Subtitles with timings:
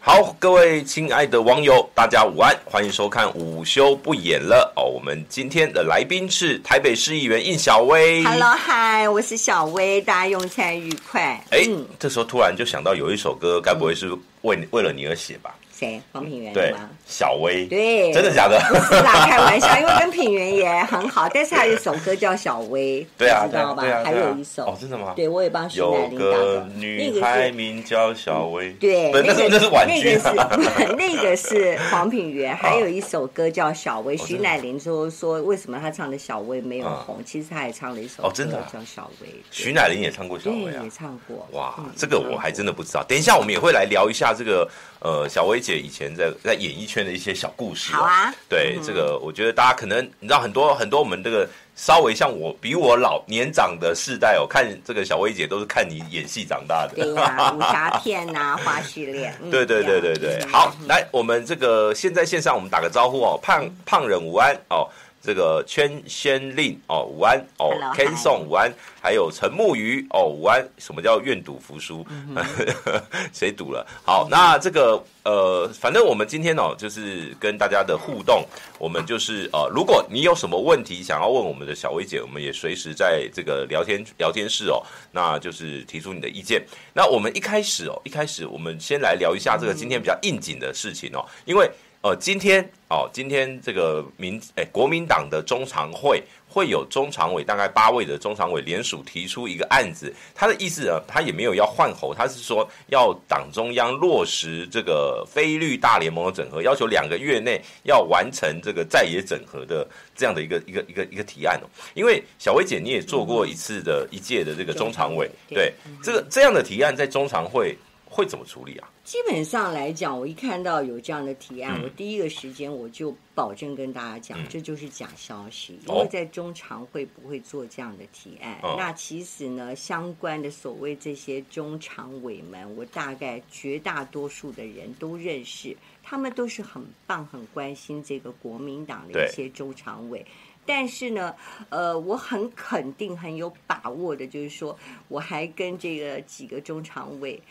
[0.00, 4.84] 好，各位亲爱的网友，大家午安，欢迎收看午休不演了哦。
[4.84, 8.22] 我们今天的来宾是台北市议员应小薇。
[8.22, 11.44] Hello，嗨，我是小薇，大家用餐愉快。
[11.50, 14.08] 哎，嗯，这时候突然就想到有一首歌，该不会是
[14.42, 15.54] 为、嗯、为了你而写吧？
[15.78, 16.00] 谁？
[16.12, 16.88] 黄品源对吗？
[17.06, 18.58] 小薇，对，真的假的？
[18.68, 23.82] 不是啦，开玩笑，因为跟品源也很好， 但是还有一首歌叫小薇，对啊，知道吧？
[24.04, 25.12] 还有一首哦，真的吗？
[25.14, 26.24] 对，我也帮徐乃麟打的。
[26.24, 30.18] 有个女孩名叫小薇，对，那个那是婉君，
[30.98, 34.16] 那个是黄品源，还有一首歌叫小薇。
[34.16, 39.28] 徐乃麟说说为什么他唱的小薇没有红，其实他也唱了一首哦，真的叫小薇。
[39.50, 41.46] 徐乃麟也唱过小薇啊，也唱过。
[41.52, 43.04] 哇，这个我还真的不知道。
[43.08, 44.68] 等一下我们也会来聊一下这个
[45.00, 46.32] 呃小薇姐以前在。
[46.44, 64.88] 在演艺圈的一些小故事，好啊，对、嗯、这个，我觉得大家可能你知道很多很多我们这个稍微像我比我老年长的世代哦，看这个小薇姐都是看你演戏长大的，对呀、啊， 武侠片呐、啊，花絮恋，对对对对对，嗯、好，来我们这个现在线上我们打个招呼哦，胖胖人午安哦。
[65.20, 70.66] 这个圈先令哦，午安哦，Ken Song 午安，还有陈木鱼哦，午安。
[70.78, 72.06] 什么叫愿赌服输？
[72.08, 72.36] 嗯、
[73.32, 73.86] 谁赌了？
[74.04, 78.46] 好，嗯、那这个呃，反正我们今天哦，就是跟大家的互动，
[78.78, 84.80] 我们就是呃，如果你有什么问题想要问我们的小薇姐，我们也随时在这个聊天聊天室哦，
[85.12, 86.64] 那就是提出你的意见。
[86.94, 91.68] 那我们一开始哦，一开始我们先来聊一下这个今天比较应景的事情哦，因为。
[92.00, 109.84] 呃，今天哦，今天这个民哎，国民党的中常会会有中常委大概八位的中常委联署提出一个案子，他的意思呢，他也没有要换候，他是说要党中央落实这个非绿大联盟的整合，要求两个月内要完成这个在野整合的
[110.14, 111.66] 这样的一个一个一个一个提案哦。
[111.94, 117.76] 因为小薇姐你也做过一次的一届的这个中常委，对这个这样的提案在中常会
[118.08, 118.88] 会怎么处理啊？
[119.08, 128.58] 基本上来讲，我一看到有这样的提案，嗯、我第一个时间我就保证跟大家讲，嗯、这就是假消息，因为在中常会不会做这样的提案。
[128.62, 140.22] 哦、那其实呢，相关的所谓这些中常委们，我大概绝大多数的人都认识，他们都是很棒、很关心这个国民党的一些中常委。
[140.66, 141.34] 但是呢，
[141.70, 147.42] 呃，我很肯定、很有把握的，就是说，我还跟这个几个中常委。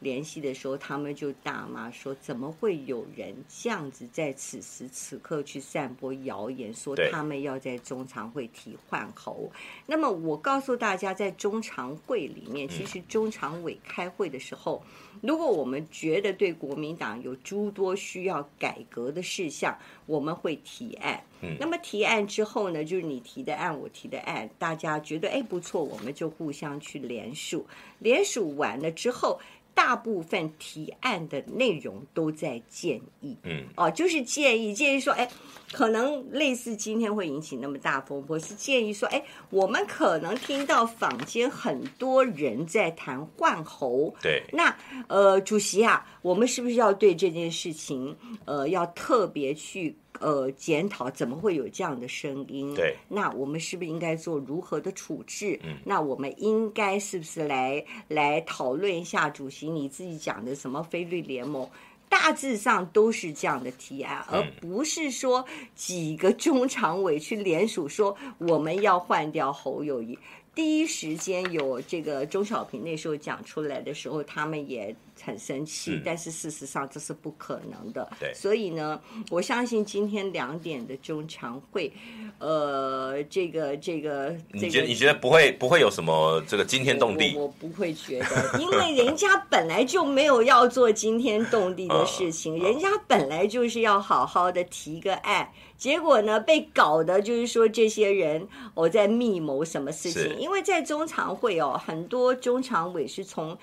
[0.00, 9.50] 联系的时候，他们就大骂说：“怎么会有人这样子在此时此刻去散播谣言，说他们要在中常会提换候？”
[9.86, 14.82] 那么我告诉大家，在中常会里面，其实中常委开会的时候，
[15.22, 21.22] 如果我们觉得对国民党有诸多需要改革的事项，我们会提案。
[21.60, 27.66] 那么提案之后呢，就是你提的案，我提的案，大家觉得哎不错，我们就互相去联署。
[27.98, 29.40] 联署完了之后。
[29.74, 35.28] 大部分提案的内容都在建议，嗯，哦，就是建议，建议说，哎，
[35.74, 39.20] 可能类似今天会引起那么大风波，是建议说，哎，
[39.50, 44.72] 我们可能听到坊间很多人在谈换候，对，那
[45.08, 49.96] 呃，主席啊，我们是不是要对这件事情，呃，要特别去。
[50.20, 52.72] 呃，检讨怎么会有这样的声音？
[52.72, 55.58] 对，那我们是不是应该做如何的处置？
[55.64, 59.28] 嗯，那我们应该是不是来来讨论一下？
[59.28, 61.68] 主席你自己讲的什么非绿联盟，
[62.16, 65.44] 大致上都是这样的提案，而不是说
[65.74, 70.16] 几个中常委去联署说我们要换掉侯友宜。
[70.54, 78.08] 第一时间有这个钟小平那时候讲出来的时候，他们也很生气，嗯、但是事实上这是不可能的。
[78.20, 81.92] 对，所以呢，我相信今天两点的中常会，
[82.38, 87.34] 呃，这个这个，你觉得你觉得不会不会有什么这个惊天动地？
[87.36, 95.50] 我，我不会觉得，因为人家本来就没有要做惊天动地的 事情，人家本来就是要好好的提个案。
[95.84, 100.38] 结果呢，被搞的就是说这些人我、哦、在密谋什么事情？
[100.38, 103.58] 因为在中常会哦，很多中常委是从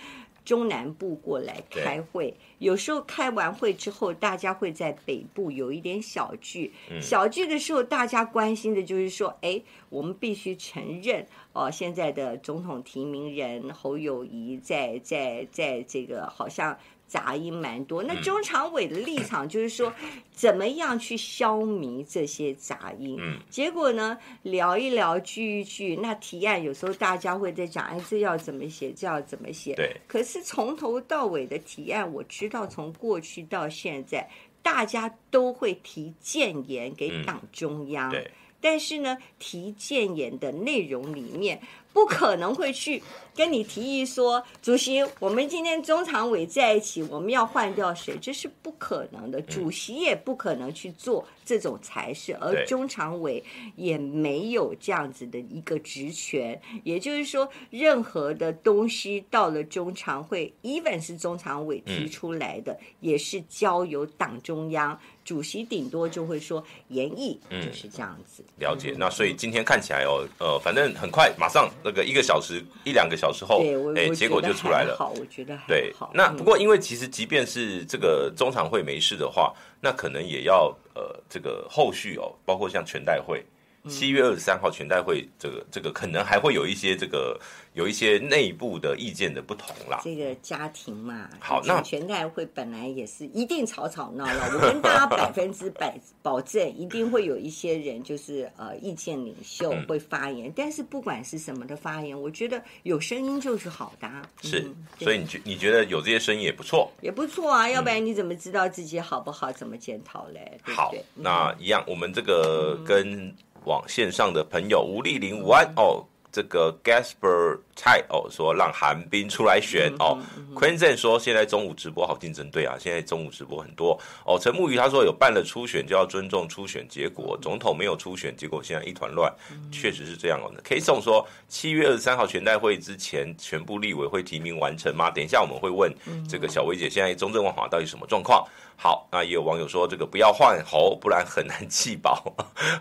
[0.45, 6.71] 中南部过来开会，有时候开完会之后，大家会在北部有一点小聚。
[6.91, 9.59] 嗯、小聚的时候，大家关心的就是说，哎，
[9.89, 16.77] 我们必须承认哦，现在的总统提名人侯友谊在在在这个好像。
[17.11, 19.93] 杂音蛮多，那中常委的立场就是说，
[20.31, 23.17] 怎么样去消弭这些杂音？
[23.19, 29.73] 嗯，结果呢，聊一聊，聚一聚，那提案有时候大家会在讲，哎，这要怎么写，这要怎么写？
[29.75, 29.93] 对。
[30.07, 34.25] 可是从头到尾的提案，我知道从过去到现在，
[34.61, 38.09] 大家都会提建言给党中央。
[38.11, 38.31] 嗯、对。
[38.61, 41.61] 但是呢，提建言的内容里面。
[41.93, 43.01] 不可能会去
[43.35, 48.17] 跟你提议说，主席，我们今天中常委在一起，我们要换掉谁？
[48.21, 49.41] 这是不可能的。
[49.41, 53.43] 主席也不可能去做这种差事，而中常委
[53.75, 56.59] 也没有这样子的一个职权。
[56.83, 64.97] 也就是说，任何的东西到了中常会，even 是中常委提出来的，也是交由党中央。
[65.23, 68.43] 主席顶多就会说研议，就是这样子。
[68.57, 68.95] 嗯、了解。
[68.97, 73.63] 那所以今天看起来哦，呃，反正很快，马上那个一个小时一两个小时后，
[73.95, 74.95] 哎，结果就出来了。
[74.97, 75.63] 好，我觉得还
[75.93, 76.07] 好。
[76.07, 83.43] 对，那不过因为其实即便是这个中常会没事的话，那可能也要呃这个后续哦，包括像全代会。
[83.89, 87.39] 七月二十三号全代会，这个这个可能还会有一些这个
[87.73, 89.99] 有一些内部的意见的不同啦。
[90.03, 100.49] 这个家庭嘛，好，那全代会本来也是一定吵吵闹闹，我跟大家 百分之百保证，一定会有一些人就是呃意见领袖会发言。
[100.49, 104.07] 嗯、但是不管是什么的发言，我觉得有声音就是好的。
[104.43, 107.67] 是，嗯、所以你觉你觉得有这些声音也不错，也不错啊。
[107.69, 109.51] 要不然你怎么知道自己好不好？
[109.51, 110.59] 怎么检讨嘞？
[110.65, 113.33] 对对好，那一样，我们这个跟。
[113.65, 115.71] 网线上的朋友吴丽玲午安。
[115.75, 120.15] 哦，这个 Gasper 蔡哦说让韩冰出来选哦
[120.53, 124.37] ，Quinzen 说现在中午直播好竞争，对啊，现在中午直播很多哦。
[124.39, 129.33] 陈木鱼他说有办了初选就要尊重初选结果，总统没有初选结果现在一团乱，
[129.71, 130.53] 确实是这样哦。
[130.63, 135.09] K 宋说七月二十三号全代会之前全部立委会提名完成吗？
[135.09, 135.91] 等一下我们会问
[136.29, 138.47] 这个小薇姐，现在中正万华到底什么状况？
[138.77, 142.23] 好，那也有网友说这个不要换猴，不然很难气饱。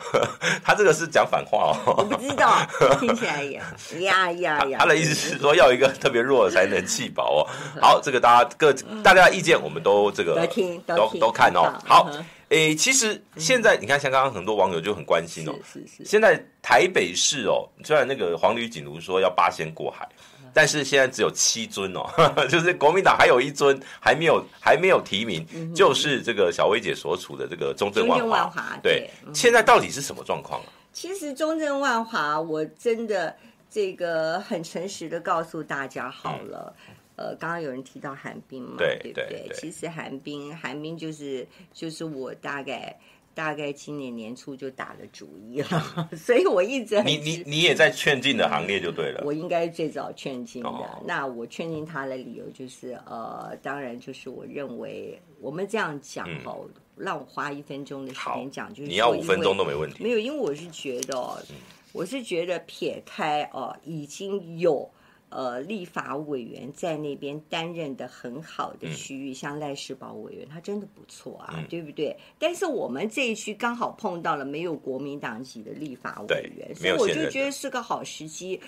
[0.65, 2.59] 他这个是讲反话哦，我不知道，
[2.99, 3.61] 听起来也
[4.01, 4.79] 呀呀呀。
[4.91, 7.47] 他的意思是说要一个特别弱的才能气饱哦。
[7.81, 8.73] 好，这个大家各
[9.05, 11.73] 大家的意见我们都这个都听都都看哦。
[11.87, 12.11] 好，
[12.49, 16.05] 诶，其实现在你看，像刚刚很多网友就很关心哦，是是。
[16.05, 20.09] 现在台北市哦，虽然那个黄旅锦如说要八仙过海。
[20.53, 22.05] 但是现在只有七尊哦，
[22.51, 28.77] 就是国民党还有一尊还没有还没有提名，嗯、就是这个小薇姐所处的这个中正万华。
[28.83, 30.67] 对，现在到底是什么状况啊？
[30.93, 33.33] 其实中正万华，我真的
[33.71, 36.75] 这个很诚实的告诉大家好了。
[37.17, 39.49] 嗯、呃，刚刚有人提到韩冰嘛，对，对不对？
[39.55, 42.95] 其实韩冰，韩冰就是就是我大概。
[43.33, 49.23] 大概今年年初就打了主意了， 所以我一直很你你你也在劝进的行列就对了。
[49.25, 50.69] 我应该最早劝进的。
[50.69, 60.03] 哦、那我劝进他的理由就是，呃，当然就是我认为我们这样讲哦，嗯、让我花一分钟的时间讲，就是你要五分钟都没问题。
[60.03, 61.17] 没有，因为我是觉得，
[61.49, 61.57] 嗯、
[61.93, 64.91] 我是觉得撇开哦，已经有。
[65.33, 72.17] 呃，立法委员在那边担任的很好的区域，嗯、像赖世宝委员，他真的不错啊，嗯、对不对？
[72.37, 78.61] 但是我们这一区刚好碰到了没有国民党籍的立法委员，所以我就觉得是个好时机。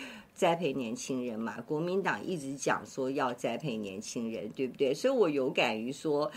[0.43, 4.93] 栽培年轻人嘛，国民党一直讲说要栽培年轻人，对不对？
[4.93, 6.29] 所以我有感于说，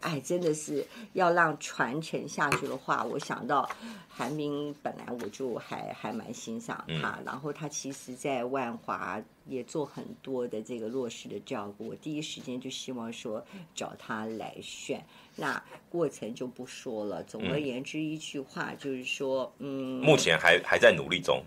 [0.00, 3.68] 哎，真的是要让传承下去的话，我想到
[4.08, 15.04] 韩冰本来我就还还蛮欣赏他，嗯、然后他其实在万华也做很多的这个弱势的照顾，我第一时间就希望说找他来选，
[15.36, 17.22] 那过程就不说了。
[17.24, 21.44] 总而言之，一句话就是说，嗯，目前还还在努力中。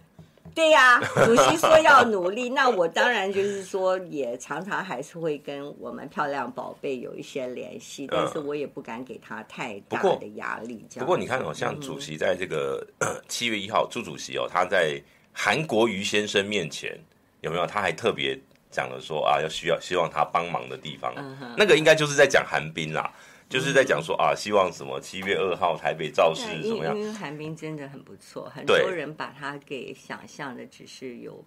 [0.54, 10.86] 对呀、啊， 主席说要努力，那我当然就是说，也常常还是会跟我们漂亮宝贝有一些联系，但是我也不敢给他太大的压力。
[10.90, 12.86] 不过，不过你看哦，像主席在这个
[13.28, 16.96] 七月一号，朱主席哦，他在韩国瑜先生面前
[17.42, 17.66] 有没有？
[17.66, 21.14] 他还特别讲了说啊，要需要希望他帮忙的地方，
[21.58, 23.12] 那个应该就是在讲韩冰啦。
[23.50, 26.98] 就是在讲说啊，希望什么七月二号台北造势怎么样？
[26.98, 31.44] 因为韩冰真的很不错，很多人把他给想象的只是有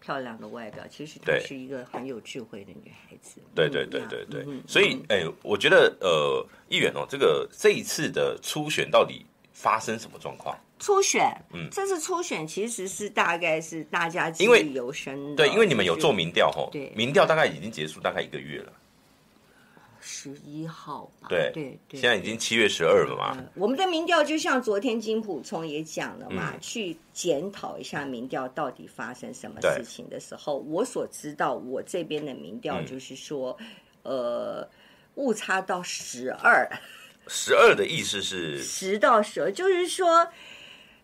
[0.00, 3.40] 漂亮的外表，其实她是一个很有智慧的女孩子。
[3.54, 10.56] 对对对对对，所以哎，我觉得呃，议员哦，这个这一次的初选到底发生什么状况？
[10.78, 18.72] 初选，嗯，这次初选其实是大概是大家记忆犹深的，对，因为你们有做民调吼，对，民调大概已经结束大概一个月了。
[20.00, 23.36] 十一号吧，对对对，现在已经七月十二了嘛。
[23.54, 33.56] 我们的民调就像昨天金普聪也讲了嘛，去检讨一下民调到底发生什么事情的时候，我所知道，我这边的民调就是说，
[34.02, 34.68] 呃，
[35.16, 36.68] 误差到十二。
[37.26, 38.62] 十二的意思是？
[38.62, 40.26] 十到十二，就是说。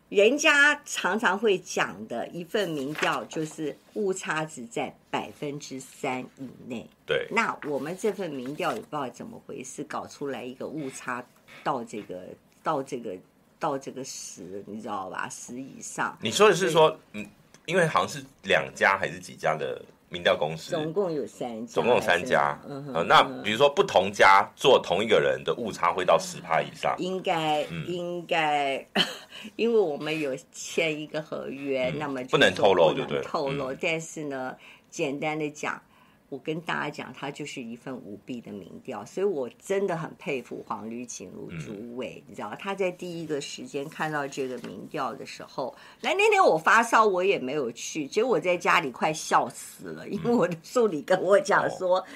[0.09, 6.89] 人家常常会讲的一份民调，就是误差值在百分之三以内。
[7.05, 11.25] 对，那我们这份民调也不知道怎么回事，搞出来一个误差
[11.65, 12.29] 到这个
[12.63, 13.17] 到这个
[13.59, 15.29] 到这个十，你知道吧？
[15.29, 16.17] 十以上。
[16.21, 17.27] 你说的是说，嗯，
[17.65, 19.85] 因为好像是两家还是几家的？
[20.09, 22.59] 民调公司总共有三家，总共有三家。
[22.69, 28.87] 嗯那比如说不同家做同一个人的误差会到十趴以上，应该、嗯、应该，
[29.57, 33.21] 因为我们有签一个合约，嗯、那么不能透露，对不对？
[33.23, 34.57] 透露，嗯、但是呢，
[34.91, 35.81] 简单的讲。
[36.29, 51.99] 我跟大家讲，它就是一份舞弊的民调，所以我真的很佩服黄吕锦如主委，嗯、你知道他在第一个时间看到这个民调的时候，来那天我发烧，我也没有去，结果我在家里快笑死了，因为我的助理跟我讲说。
[52.01, 52.15] 嗯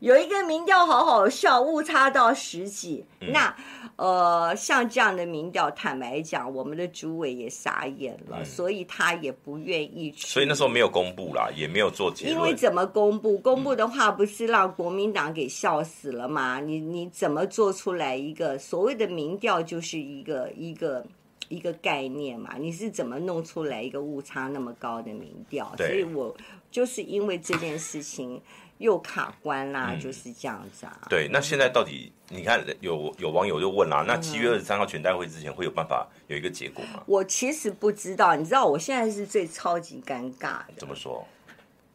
[0.00, 3.04] 有一个民调好好笑，误差到十几。
[3.20, 3.54] 嗯、那
[3.96, 10.26] 呃，像这样的民调，坦白讲，我们的主委也傻眼了，嗯、所以他也不愿意去。
[10.26, 12.34] 所以那时候没有公布啦，也没有做结论。
[12.34, 13.36] 因为怎么公布？
[13.38, 16.60] 公布的话，不是让国民党给笑死了吗？
[16.60, 21.04] 嗯、你你怎么做出来一个所谓的民调，就是一个一个
[21.50, 22.56] 一个概念嘛？
[22.58, 25.70] 你是怎么弄出来一个误差那么高的民调？
[25.76, 26.34] 所以我
[26.70, 28.40] 就是因为这件事情。
[28.80, 31.06] 又卡关啦，嗯、就是这样子啊。
[31.10, 37.02] 对，那现在到底你看有有网友就问啦，那七月二十三号全代会之前会有办法有一个结果吗？
[37.04, 40.72] 我其实不知道，你知道我现在是最超级尴尬的。
[40.78, 41.22] 怎么说？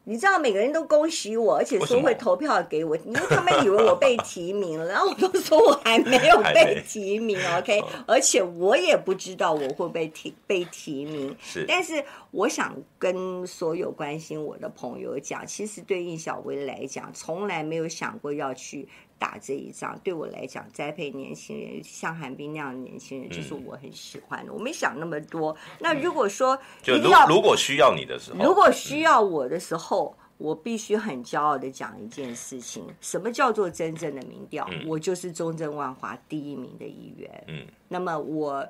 [0.06, 7.84] 你知道每个人都恭喜我，而且说会投票给我，因为他们以为我被提名了，然后我都说我还没有 被提名，OK？
[8.06, 11.36] 而且我也不知道我会被提被提名。
[11.42, 18.88] 是，但是我想跟所有关心我的朋友讲，其实对应小薇来讲，从来没有想过要去。
[19.18, 24.52] 打这一仗对我来讲，栽培年轻人，像韩冰那样的年轻人，就是我很喜欢的。
[24.52, 25.56] 嗯、我没想那么多。
[25.80, 34.68] 那如果说就如如果需要你的时候，如果需要我的时候，嗯、我必须很骄傲的讲一件事情：什么叫做真正的民调？
[34.72, 37.44] 嗯、我就是中正万华第一名的议员。
[37.48, 38.68] 嗯，那么我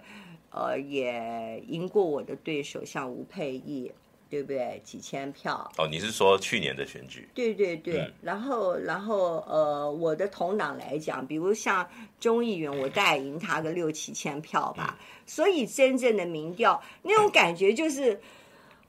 [0.52, 3.92] 呃也赢过我的对手，像吴沛忆。
[4.30, 4.82] 对不对？
[4.84, 5.88] 几千票哦？
[5.88, 7.30] 你是说去年的选举？
[7.34, 8.00] 对对对。
[8.00, 11.88] 嗯、然后，然后呃，我的同党来讲，比如像
[12.20, 14.98] 中议员，我大概赢他个六七千票吧。
[15.00, 18.20] 嗯、所以，真正的民调那种感觉，就是、嗯、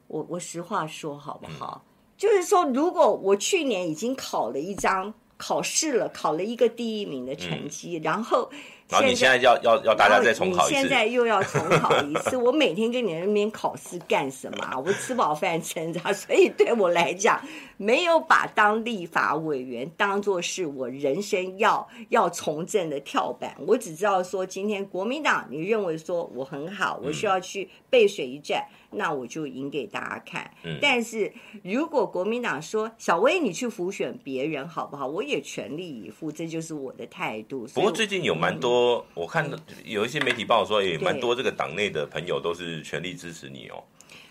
[0.09, 1.85] 我我实话说好不好？
[1.85, 8.51] 嗯、就是说，如果我去年已经考了一张考试了，考了一个第一名的成绩，嗯、然后。
[8.89, 12.37] 然后你现在要要要大家再重考一次，你现在又要重考一次。
[12.37, 14.83] 我每天跟你那边考试干什么？
[14.87, 17.41] 我吃饱饭撑着， 所以对我来讲，
[17.77, 23.57] 没有把当立法委员当做是我人生要要从政的跳板。
[23.67, 28.65] 我只知道说，今天国民党你认为说我很好，我需要去背水一战。
[28.71, 30.51] 嗯那我就赢给大家看。
[30.65, 35.07] 嗯，但是如果国民党说小薇你去辅选别人好不好？
[35.07, 37.67] 我也全力以赴，这就是我的态度。
[37.75, 39.51] 不过最近有蛮多，嗯、我看
[39.85, 43.83] 有一些媒体报说，也蛮多这个党内的朋友都是全力支持你哦。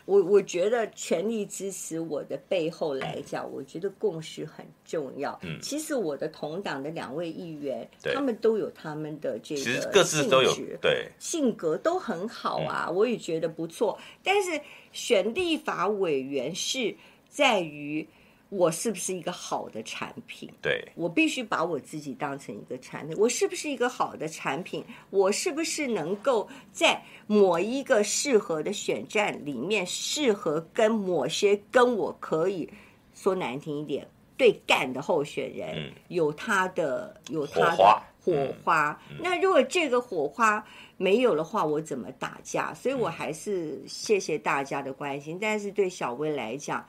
[0.06, 5.38] 我我觉得全力支持我的背后来讲，我觉得共识很重要。
[5.44, 13.98] 嗯，其实我的同党的两位议员，他们都有他们的这个其实各自都有对性格都很好啊，嗯、我也觉得不错。
[14.24, 16.96] 但是选立法委员是
[17.28, 18.08] 在于。
[18.56, 20.50] 我是不是一个好的产品？
[20.62, 23.16] 对，我必须把我自己当成一个产品。
[23.18, 24.84] 我是不是一个好的产品？
[25.10, 32.70] 我是不是能够在某一个适合的选战里面，适合跟某些跟我可以
[33.14, 34.08] 说难听一点
[34.38, 38.34] 对干的候选人有他的有他的火
[38.64, 39.00] 花？
[39.20, 40.64] 那如果这个火花
[40.98, 42.74] 没有的话，我怎么打架？
[42.74, 45.38] 所以我还是谢谢大家的关心。
[45.40, 46.86] 但是对小薇来讲，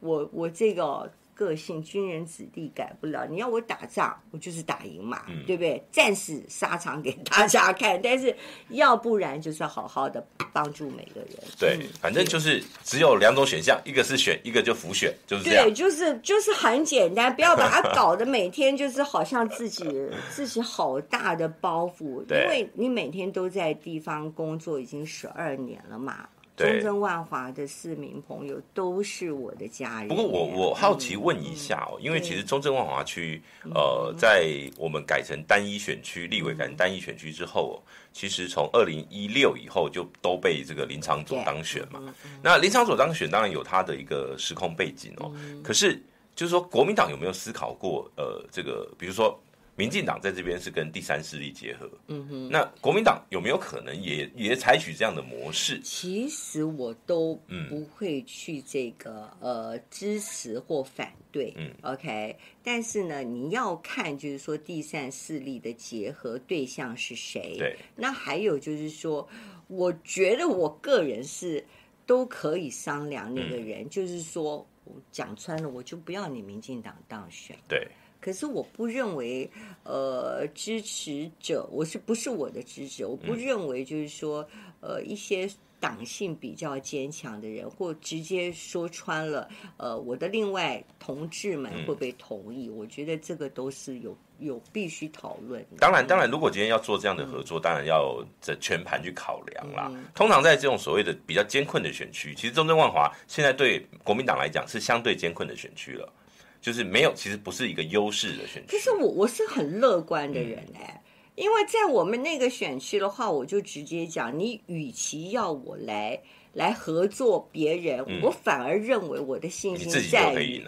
[0.00, 5.80] 我我这个个性军人子弟改不了，你要我打仗，我就是打赢嘛，嗯、对不对？
[5.92, 8.34] 战死沙场给大家看，但是
[8.70, 11.30] 要不然就是好好的帮助每个人。
[11.56, 15.64] 对，嗯、反正就是只有两种选项，一个是选，一个就浮选，就是这样。
[15.64, 26.28] 对，就是就是很简单，不要把它搞得每天就是好像自己自己好大的包袱，因为你每天都在地方工作已经十二年了嘛。
[26.58, 30.08] 中正万华的市民朋友都是我的家人。
[30.08, 33.40] 不过我我好奇问一下哦，嗯、因为其实中正万华区，
[33.74, 42.00] 呃，在我们改成单一选区，立委改成单一选区之后，其实从二零一六以后就都被这个林长佐当选嘛。
[42.00, 46.02] 对那林长佐当选当然有他的一个时空背景哦，嗯、可是
[46.34, 49.38] 就是说国民党有没有思考过呃，这个比如说。
[49.78, 55.78] 民进党在这边是跟第三势力结合，嗯哼，那国民党有没有可能也也采取这样的模式？
[55.84, 62.36] 其实我都不会去这个、嗯、呃支持或反对，嗯，OK。
[62.64, 67.54] 但是呢，你要看就是说第三势力的结合对象是谁？
[67.56, 67.76] 对。
[67.94, 69.28] 那还有就是说，
[69.68, 71.64] 我觉得我个人是
[72.04, 77.56] 都可以商量那个人，嗯、就是说我讲穿了，我就不要你民进党当选。
[77.68, 77.86] 对。
[78.20, 79.48] 可是我不认为，
[79.84, 83.04] 呃，支持者，我是不是我的支持？
[83.06, 84.46] 我不认为就是说，
[84.80, 85.48] 呃，一些
[85.80, 92.68] 党性比较坚强的人，或直接说穿了，呃，我的另外同志们会不会同意？
[92.68, 95.64] 我觉得这个都是有有必须讨论。
[95.78, 99.88] 当然，当然，如果今天要做这样的合作，当然要这全盘去考量啦。
[100.16, 106.12] 通常在这种所谓的比较艰困的选区，其实中正万华现在对国民党来讲是相对艰困的选区了。
[106.60, 108.76] 就是没有，其实不是一个优势的选区。
[108.76, 111.00] 可是我我是很乐观的人哎、欸，嗯、
[111.36, 116.20] 因为在我们那个选区的话，我就直接讲，你与其要我来
[116.52, 120.64] 来合作别人，嗯、我反而认为我的信心在于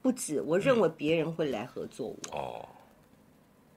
[0.00, 2.68] 不止，我认为别人会来合作我、嗯、哦，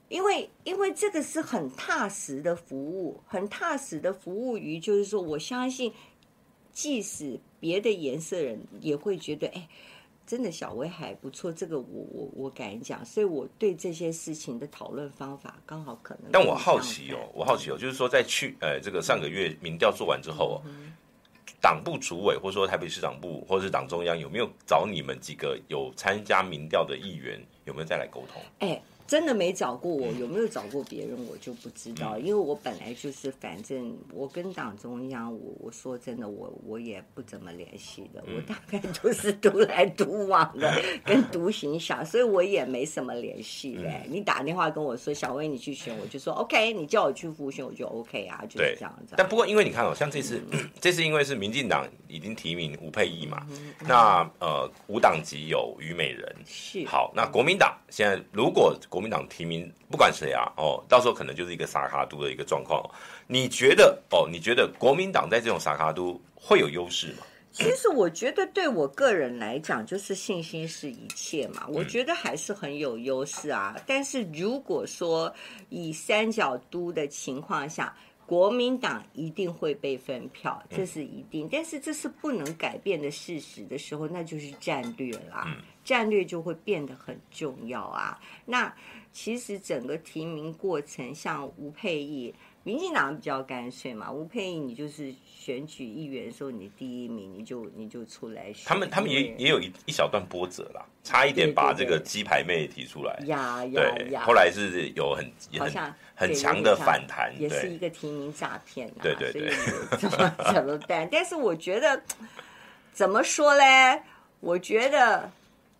[0.07, 5.91] 因为因为这个是很踏实的服务，很踏实的服务于，就是说我相信，
[6.71, 9.67] 即使别的颜色人也会觉得哎。
[10.27, 16.29] 真的小薇还不错，这个我我我敢讲，所以我对这些事情的讨论方法刚好可能。
[16.31, 20.91] 但我好奇哦，我好奇哦，就是说在去呃这个上个月民调做完之后，嗯、
[21.62, 28.42] 党部主委或者说台北市党部或者是党中央有没有找你们几个有参加民调的议员有没有再来沟通？
[28.59, 28.81] 哎。
[29.07, 32.17] 真的没找过我，有没有找过别人，我就不知道。
[32.20, 44.05] 因为我本来就是，反正我跟党中央，我我说真的，我我也不怎么联系的，我大概都是独来独往的，跟独行侠，所以我也没什么联系嘞。
[44.09, 49.15] 你打电话跟我说，小薇你去选，我就说 OK，你叫我去复选，我就 OK 啊，就是这样子。
[49.17, 50.41] 但不过因为你看哦，像这次，
[50.81, 53.48] 这次因为是民进党已经提名吴佩仪嘛，
[53.87, 58.75] 那呃无党籍有虞美人，是好，那国民党现在如果。
[58.98, 62.83] 国民党提名不管谁啊，哦，到时候可能就是一个撒卡都的一个状况。
[63.27, 64.27] 你觉得哦？
[64.27, 67.18] 你觉得国民党在这种撒卡都会有优势吗？
[67.51, 71.68] 其实我觉得对我个人来讲，就是信心是一切嘛。
[71.70, 73.75] 我觉得还是很有优势啊。
[73.77, 75.31] 嗯、但是如果说
[75.70, 77.96] 以三角都的情况下，
[78.27, 81.48] 国民党一定会被分票，这是一定。
[81.48, 85.46] 嗯、但是这是不能改变的事实的时候，那就是战略啦。
[85.48, 88.20] 嗯战略就会变得很重要啊！
[88.46, 88.75] 那
[89.13, 92.35] 其实整个提名过程，像吴沛忆，
[92.68, 94.12] 民进党比较干脆嘛。
[94.12, 98.66] 吴沛忆，你就是选举议员的时候，你第一名，你就你就出来选。
[98.66, 103.18] 他们他们也也有一一小段波折啦，差一点把这个鸡排妹提出来。
[103.27, 104.25] 呀呀呀！
[104.25, 105.25] 后来是有很
[105.58, 108.92] 好像很强的反弹，也是一个提名诈骗。
[109.01, 109.50] 对对对，
[109.98, 111.08] 怎么怎么办？
[111.10, 112.03] 但是我觉得
[112.92, 114.03] 怎么说嘞？
[114.42, 115.32] 我觉得。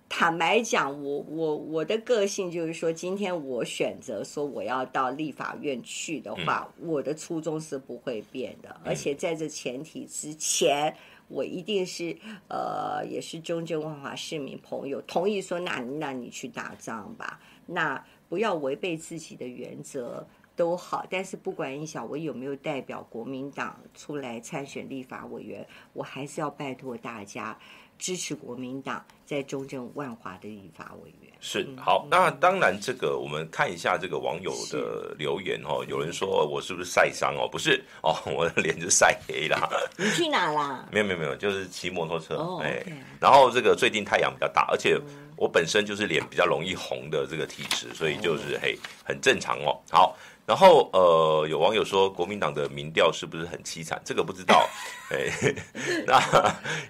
[0.09, 8.69] 坦白讲，我我我的个性就是说，今天我选择说我要到立法院去的话，嗯、我的初衷是不会变的。
[8.69, 10.95] 嗯、而且在这前提之前，
[11.27, 12.17] 我一定是
[12.47, 21.05] 呃，也是中正万华市民朋友同意说，那那你去打仗吧，那不要违背自己的原则都好。
[21.09, 27.59] 但是不管你想我有没有代表国民党出来参选立法委员，我还是要拜托大家。
[27.97, 37.47] 支持国民党在中正万华的立法委员是好，那当然这个我们看一下这个网友的留言哦，有人说我是不是晒伤哦？
[37.47, 39.69] 不是哦，我的脸就晒黑了。
[39.97, 40.88] 你去哪啦？
[40.91, 42.83] 没有没有没有，就是骑摩托车哎。
[43.19, 44.99] 然后这个最近太阳比较大，而且
[45.36, 49.79] 我本身就是脸比较容易红的这个体质，所以就是嘿很正常哦。
[49.91, 50.17] 好。
[50.47, 54.01] 然后呃，有网友说国民党的民调是不是很凄惨？
[54.05, 54.65] 这个不知道。
[55.12, 55.27] 哎，
[56.07, 56.17] 那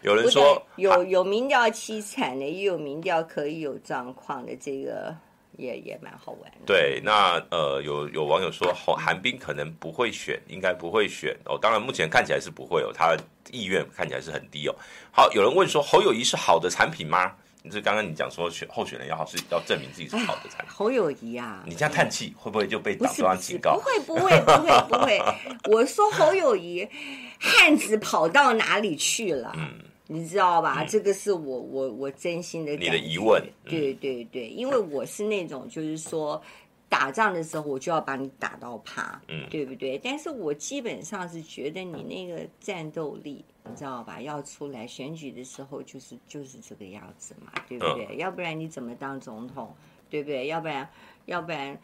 [0.03, 5.11] 有人说有有民调凄惨的，也有民调可以有状况的，这个
[5.53, 6.57] 也也蛮好玩的。
[6.67, 11.57] 对，那呃，有有网友说韩冰可能不会选，应该不会选哦。
[11.59, 13.17] 当然目前看起来是不会哦，他
[13.49, 14.75] 意愿看起来是很低哦。
[15.11, 17.33] 好，有人问说侯友谊是好的产品吗？
[17.63, 20.69] 就是刚刚你讲说选候选人要好是要证明自己是好的产品。
[20.69, 23.75] 侯友谊啊，你这样叹气会不会就被党中央警告？
[23.75, 25.21] 不会不会不会不会，
[25.71, 26.87] 我说侯友谊
[27.39, 29.53] 汉子跑到哪里去了？
[29.57, 29.69] 嗯，
[30.07, 30.77] 你知道吧？
[30.79, 33.43] 嗯、这个是我我我真心的你的疑问。
[33.65, 36.41] 对对对，因为我是那种就是说。
[36.89, 39.99] 打仗的时候，我就要把你打到趴，嗯，对不对？
[40.01, 44.21] 但是我基本上是觉得你那个战斗力，你知道吧？
[44.21, 48.07] 要出来选举的时候，就是就是这个样子嘛，对不对？
[48.11, 49.75] 嗯、要不然你怎么当总统，
[50.09, 50.47] 对不对？
[50.47, 50.89] 要不然，
[51.25, 51.77] 要不然，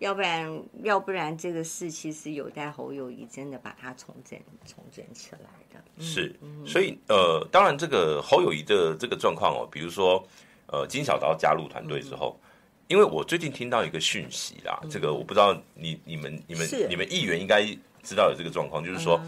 [0.00, 5.80] 要不然，要不然，这个事其实有待侯友谊真的把它重整、重整起来的。
[5.96, 10.26] 嗯、是，所以呃，当然这个侯友谊的这个状况哦，比如说
[10.66, 12.36] 呃，金小刀加入团队之后。
[12.42, 12.44] 嗯
[12.88, 17.62] 因为我最近听到一个讯息啦，这个我不知道你、你们、你们、你们议员应该
[18.02, 19.20] 知道有这个状况，就是说，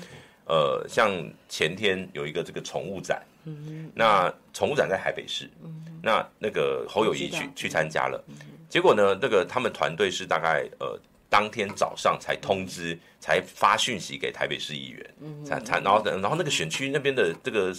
[0.46, 1.12] 呃，像
[1.46, 8.24] 前天有一个这个宠物展，嗯，那宠物展在台北市，嗯，那那个侯友谊去去参加了，
[8.70, 17.74] 结果呢，那个他们团队是大概呃当天早上才通知，才发讯息给台北市议员，嗯，才才然后然后那个选区那边的这个。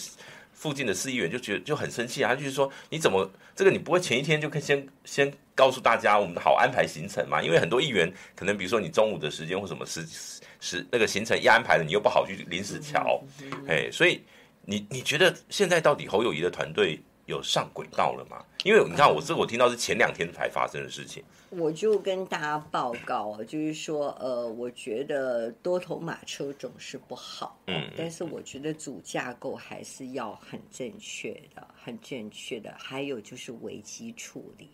[0.62, 7.42] 附近的市议员就觉得就很生气啊，他就是说你怎么这个你不会前一天就可以先先告诉大家我们好安排行程嘛？
[7.42, 10.06] 因为很多议员可能比如说你中午的时间或什么时
[10.60, 13.24] 时那个行程一安排了，你又不好去临时瞧，
[13.68, 14.22] 哎，所以
[14.64, 18.44] 你你觉得现在到底侯友谊的团队有上轨道了吗？
[18.64, 21.24] 因为你看我这我听到是前两天才发生的事情。
[21.50, 34.70] 我就跟大家报告，就是说，呃，我觉得多头马车总是不好，嗯，但是我觉得主架构还是要很正确的，很正确的，还有就是危机处理。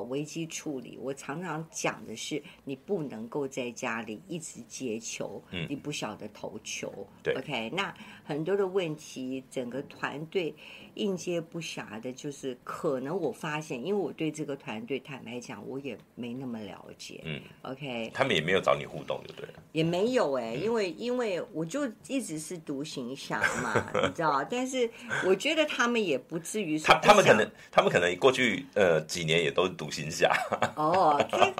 [0.00, 7.06] 危机处理，我常常讲的是，你不能够在家里一直接球，嗯、你不晓得投球。
[7.22, 10.54] 对，OK，那很多的问题，整个团队
[10.94, 17.20] 应接不暇的，就是可能我发现，因为我对这个团队坦白讲，我也没那么了解。
[17.24, 19.54] 嗯，OK，他们也没有找你互动，就对了。
[19.72, 24.42] 也没有哎、欸，因为因为我就一直是独行侠嘛，你知道？
[24.44, 24.88] 但是
[25.26, 29.68] 我觉得他们也不至于说，他他们可能他们可能过去呃几年也都。
[29.82, 30.32] 独行侠
[30.76, 31.54] 哦，这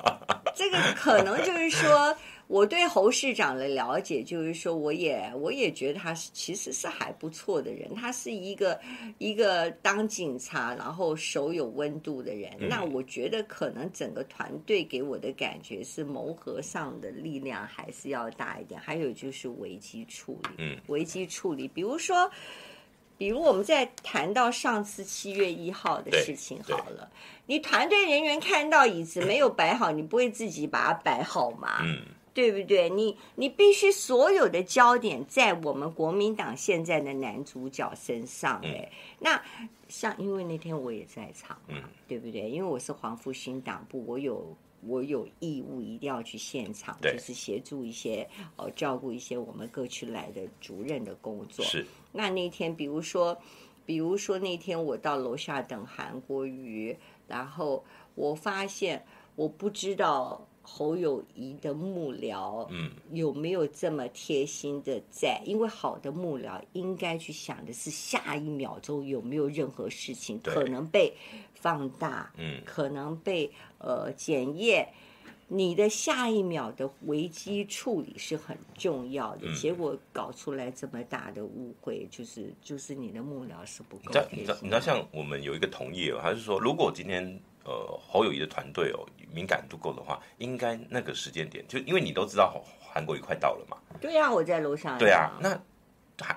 [0.54, 8.78] 这个可能就是说，我对侯市长的了解，就是说，我也我也觉得他是其实是还不错的人，他是一个
[9.18, 12.48] 一个当警察然后手有温度的人。
[12.61, 22.30] 嗯、那我觉得可能整个团队给我的感觉是谋合上的力量还是要大一点，还有就是危机处理，嗯，危机处理，比如说。
[23.18, 27.11] 比如我们在谈到上次七月一号的事情好了，
[27.46, 31.81] 你团队人员看到椅子没有摆好，你不会自己把它摆好吗？
[31.83, 32.03] 嗯，
[32.35, 32.90] 对不对？
[32.90, 38.61] 你你必须所有的焦点在我们国民党现在的男主角身上。
[38.64, 39.40] 哎，那
[39.88, 42.51] 像因为那天我也在场嘛，对不对？
[42.51, 44.57] 因为我是黄复兴党部，我有。
[44.85, 51.64] 我有义务一定要去现场，就是协助一些呃照顾一些我们各区来的主任的工作。
[51.64, 51.87] 是。
[52.12, 53.37] 那那天，比如说，
[53.85, 56.96] 比如说那天我到楼下等韩国瑜，
[57.27, 71.12] 然后我发现我不知道侯友谊的幕僚嗯有没有这么贴心的在，因为好的幕僚应该去想的是下一秒钟有没有任何事情可能被。
[71.55, 73.48] 放大，嗯，可能被
[73.79, 74.92] 呃检验，
[75.54, 79.42] 你的下一秒的危机处理是很重要的。
[79.44, 84.04] 嗯、结果搞出来这么大的误会，就是就是你的幕僚是不够。
[84.30, 93.76] 你知道，你知道，像我们有一个同业，还是说，如果今天呃侯友谊的团队哦敏感度够的话，应该那个时间点，就因为你都知道韩国瑜快到了嘛。
[94.00, 94.98] 对呀、啊，我在楼上。
[94.98, 95.60] 对啊，那。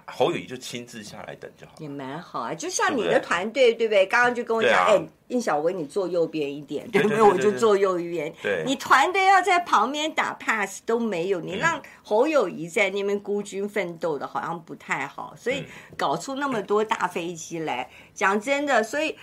[0.08, 2.54] 侯友谊就亲自下来等就好，也蛮好啊。
[2.54, 4.06] 就像你的团队，对不对？
[4.08, 7.22] 刚刚就跟我讲，哎，应小薇，你坐右边一点，对不对？
[7.22, 8.34] 我就坐右边。
[8.42, 15.36] 对，你团队要在旁边打 pass 都没有，你让侯友谊在那边孤军奋斗的，好像不太好。
[15.38, 15.64] 所以
[15.96, 19.16] 搞出那么多大飞机来，讲真的，所以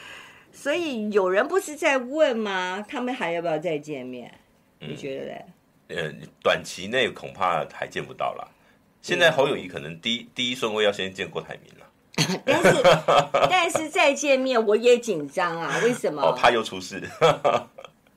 [0.52, 2.84] 所以有人不是在问吗？
[2.86, 4.32] 他们还要不要再见面？
[4.78, 5.46] 你觉得嘞？
[5.88, 6.12] 呃，
[6.42, 8.48] 短期内恐怕还见不到了。
[9.02, 12.82] 现在侯友谊可能第一第一顺位要先见郭台铭了， 但是
[13.50, 16.22] 但是再见面我也紧张啊，为什么？
[16.22, 17.02] 哦，怕又出事。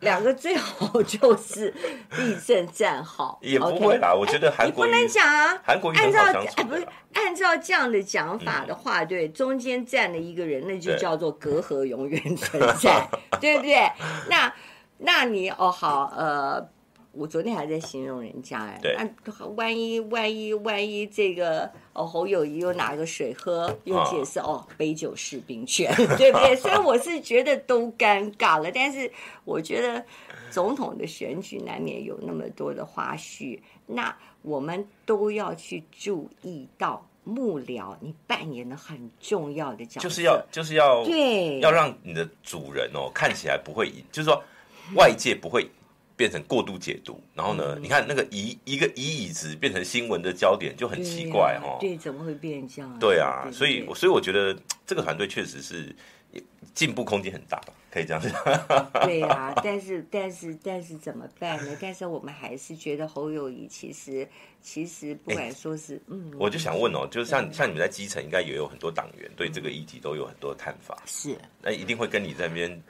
[0.01, 1.73] 两个最好就是
[2.17, 4.09] 立正站好，也不会啦。
[4.09, 4.19] Okay?
[4.19, 6.33] 我觉得韩国、欸、你不能讲啊，韩国按照、啊、
[6.67, 13.07] 不是按照这样的讲法的话，嗯、对，中间站了一个人，那就叫做隔阂永远存在，
[13.41, 13.89] 对， 对不对？
[14.29, 14.53] 那
[14.99, 16.69] 那你哦好呃。
[17.17, 18.79] 我昨天还在形容人家哎，
[19.23, 26.55] 那万一万一万一这个哦侯友谊又拿个水喝，又解释哦杯酒释兵权， 对不对？
[26.57, 28.69] 虽然我是觉得都尴尬了。
[28.73, 29.09] 但是
[29.45, 30.03] 我觉得
[30.51, 44.43] 总统的选举难免有那么多的花絮，那我们都要去注意到幕僚，你扮演的很重要的角色，就是要就是要对，要让你的主人哦看起来不会，就是说
[44.95, 45.65] 外界不会。
[46.17, 47.75] 变成过度解读，然后呢？
[47.75, 51.77] 嗯、你看那个移一个移椅子变成新闻的焦点就很奇怪哈、哦。
[51.79, 52.97] 对，怎么会变这样？
[52.99, 55.93] 对啊，所以所以我觉得这个团队确实是
[56.73, 58.31] 进步空间很大，可以这样讲。
[59.05, 61.77] 对啊， 但是但是但是怎么办呢？
[61.81, 64.25] 但是我们还是觉得侯友谊其实
[64.61, 72.81] 其实不管说是嗯，我就想问哦，就是像像你们在基层应该也有很多党员对这个议题都有很多的看法，是那一定会跟你在那边。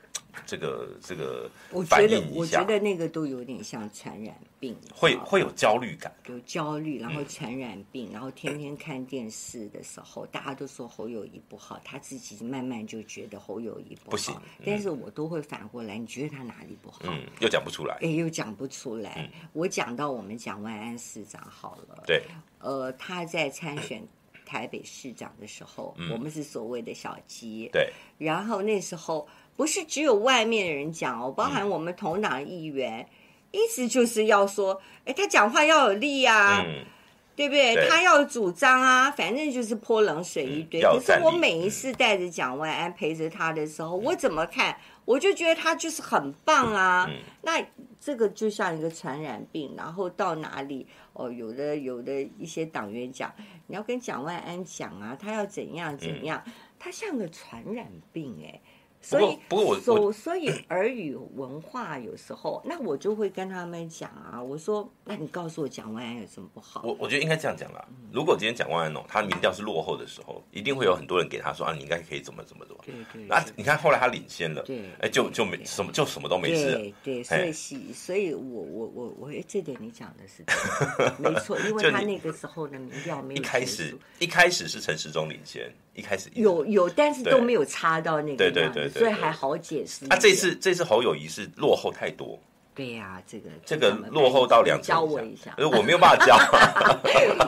[0.46, 14.36] 这个这个我觉得我觉得那个都有点像传染病，会会有焦虑感，有焦虑，然后传染病，嗯、然后天天看电视的时候，大家都说侯友谊不好，他自己慢慢就觉得侯友谊不好，不行。
[14.36, 17.00] 嗯、但是我都会反过来，你觉得他哪里不好？
[17.04, 19.16] 嗯，又讲不出来，哎，又讲不出来。
[19.18, 22.24] 嗯、我讲到我们蒋万安市长好了，对，
[22.60, 24.02] 呃，他在参选。
[24.48, 27.68] 台北市长的时候，嗯、我们是所谓的小鸡。
[27.74, 27.92] 对。
[28.20, 33.08] 然后那时候不是只有外面的人讲哦，包含我们同党议员，嗯、
[33.52, 36.84] 意思就是要说，哎，他讲话要有力啊，嗯、
[37.36, 37.74] 对不对？
[37.76, 40.82] 对他要主张啊，反正就是泼冷水一堆。
[40.82, 44.78] 嗯、可是我每一次带着蒋万安陪着他的时候，嗯、我怎么看？
[45.06, 47.64] 我就觉得他就是很棒啊，嗯、那
[48.00, 53.34] 这个就像一个传染病，然后到哪里哦，有的有的一些党员讲，
[53.68, 58.60] 你要跟蒋万安讲啊，他要怎样怎样，嗯、他像个传染病哎。
[59.06, 66.82] 所以，不过我所所以耳语文化有时候，那我就会跟他们讲啊，我说，那你告诉我蒋万安有什么不好？
[66.84, 67.88] 我我觉得应该这样讲啦。
[68.12, 72.82] 如果今天蒋万安哦，他民调是落后的时候，一定会有很多人给他说啊，你应该可以怎么怎么怎么。
[72.84, 73.24] 对对。
[73.28, 76.74] 那你看后来他领先了，对，哎，就就没什么，就什么都没事。
[76.74, 80.44] 对对，所以所以，我我我我，哎，这点你讲的是
[81.22, 83.40] 没错，因为他那个时候的民调没有。
[83.40, 85.72] 一开始一开始是陈时中领先。
[85.96, 90.06] 一开始有有，但是都没有差到那个对对对，所以还好解释。
[90.10, 92.38] 啊，这次这次侯友谊是落后太多。
[92.76, 96.36] 对呀，这个这个落后到两成，教我一下，我没有办法教。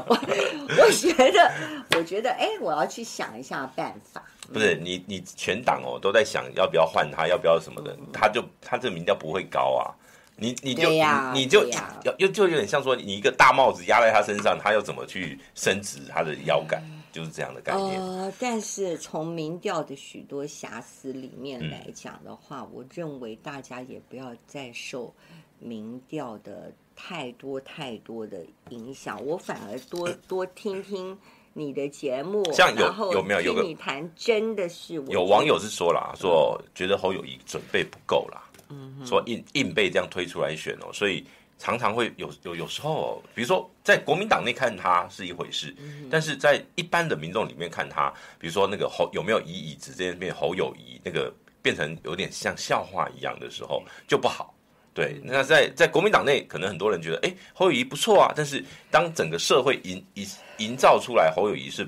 [0.07, 1.51] 我我觉得，
[1.97, 4.23] 我觉得，哎，我要去想一下办法。
[4.53, 9.91] 不是你，你全党哦都在想要不要换他，要不要什么的，他就他这个民调不会高啊。
[10.37, 10.89] 你你就
[11.33, 16.81] 你就要又就有点像说，你一个大帽子压在他身上，他要怎么去伸直他的腰杆？
[17.17, 17.99] 就是这样的概念。
[17.99, 25.11] 呃，但是从民调的许多瑕疵里面来讲的话，嗯、我认为大家也不要再受
[25.57, 29.19] 民调的太多太多的影响。
[29.25, 31.17] 我反而多 多听听
[31.53, 41.25] 你的节目，像有有没有有个你谈真的是有网友是说了，说觉得侯友宜准备不够啦，嗯哼，说硬硬被这样推出来选哦，所以。
[41.59, 54.53] 常常会有有有时候，比如说在国民党内看他是一回事，嗯、但是在一般的民众里面看他，比如说那个侯有没有移椅子这边侯友谊，那个变成有点像笑话一样的时候就不好。
[54.93, 61.87] 对，嗯、那在在国民党内，可能很多人觉得，哎，侯友谊不错啊，但是当整个社会营营营造出来侯友谊是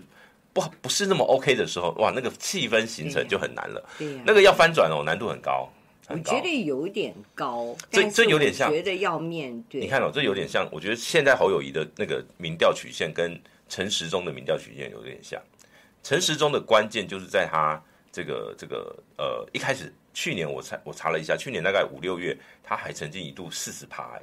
[0.52, 3.88] 不不是那么 OK 的时候，哇，那个气氛形成就很难了。
[3.98, 5.68] 对、啊，那个要翻转哦，难度很高。
[6.10, 9.80] 我觉得有点高，这这有点像，觉得要面对。
[9.80, 15.40] 你看哦，这有点像，我觉得现在侯友谊的那个民调曲线跟陈时中的民调曲线有点像。
[16.02, 17.80] 陈时中的关键就是在他
[18.12, 24.20] 这个这个呃一开始，去年我查我查了一下，去年大概五六月，他还曾经一度四十趴。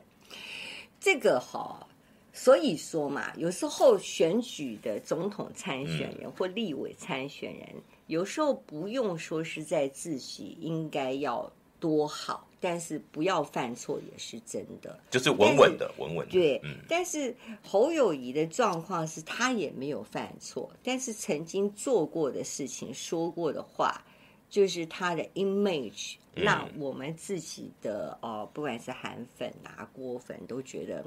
[0.99, 1.89] 这个好，
[2.33, 11.53] 所以说嘛，有时候选举的总统参选人或立委参选人，嗯、有时候不用说是在自己应该要。
[11.87, 16.33] 多好，但是不要犯错也是真的，就是稳稳的，稳稳的。
[16.33, 16.79] 对，嗯。
[16.89, 24.03] 但是侯友谊的状况是他也没有犯错，但是曾经做过的事情、说过的话，
[24.51, 31.05] 就是他的 image，让我们自己的哦，不管是韩粉啊、郭粉都觉得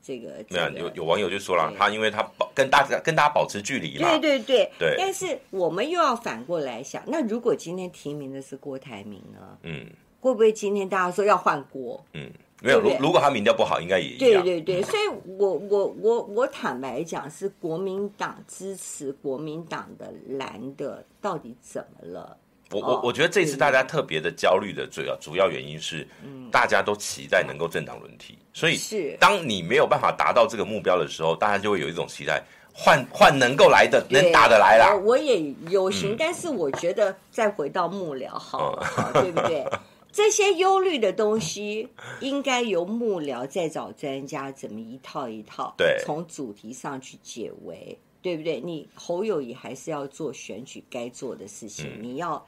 [0.00, 0.44] 这个。
[0.48, 4.08] 没有，有有网友就说了，他因为他保跟大家跟大家保持距离嘛。
[4.10, 4.94] 对对对对。
[4.96, 9.58] 但是我们又要反过来想，那如果今天提名的是郭台铭呢？
[9.64, 9.90] 嗯。
[10.20, 12.04] 会不会今天大家说要换锅？
[12.12, 12.30] 嗯，
[12.62, 12.80] 没有。
[12.80, 14.42] 如如果他民调不好，应该也一样。
[14.42, 22.36] 对对对，所以我我我我坦白讲，是国民党支持国民党的蓝的，到底怎么了？
[22.72, 26.06] 我我我觉得这次大家特别的焦虑的主要主要原因是，
[26.52, 32.40] 大家都期待能够政党轮替，所以是当你没有办法达到这个目标的时候，大家就会有一种期待，
[32.72, 34.94] 换换能够来的，能打得来啦。
[34.94, 39.66] 我也有心，但是我觉得再回到幕僚好了，对不对？
[40.12, 41.88] 这些忧虑的东西，
[42.20, 48.60] 应该由幕僚再找专家怎么一套一套，对，从主题上去解围，对不对？
[48.60, 52.44] 你侯友谊还是要做选举该做的事情，嗯、你要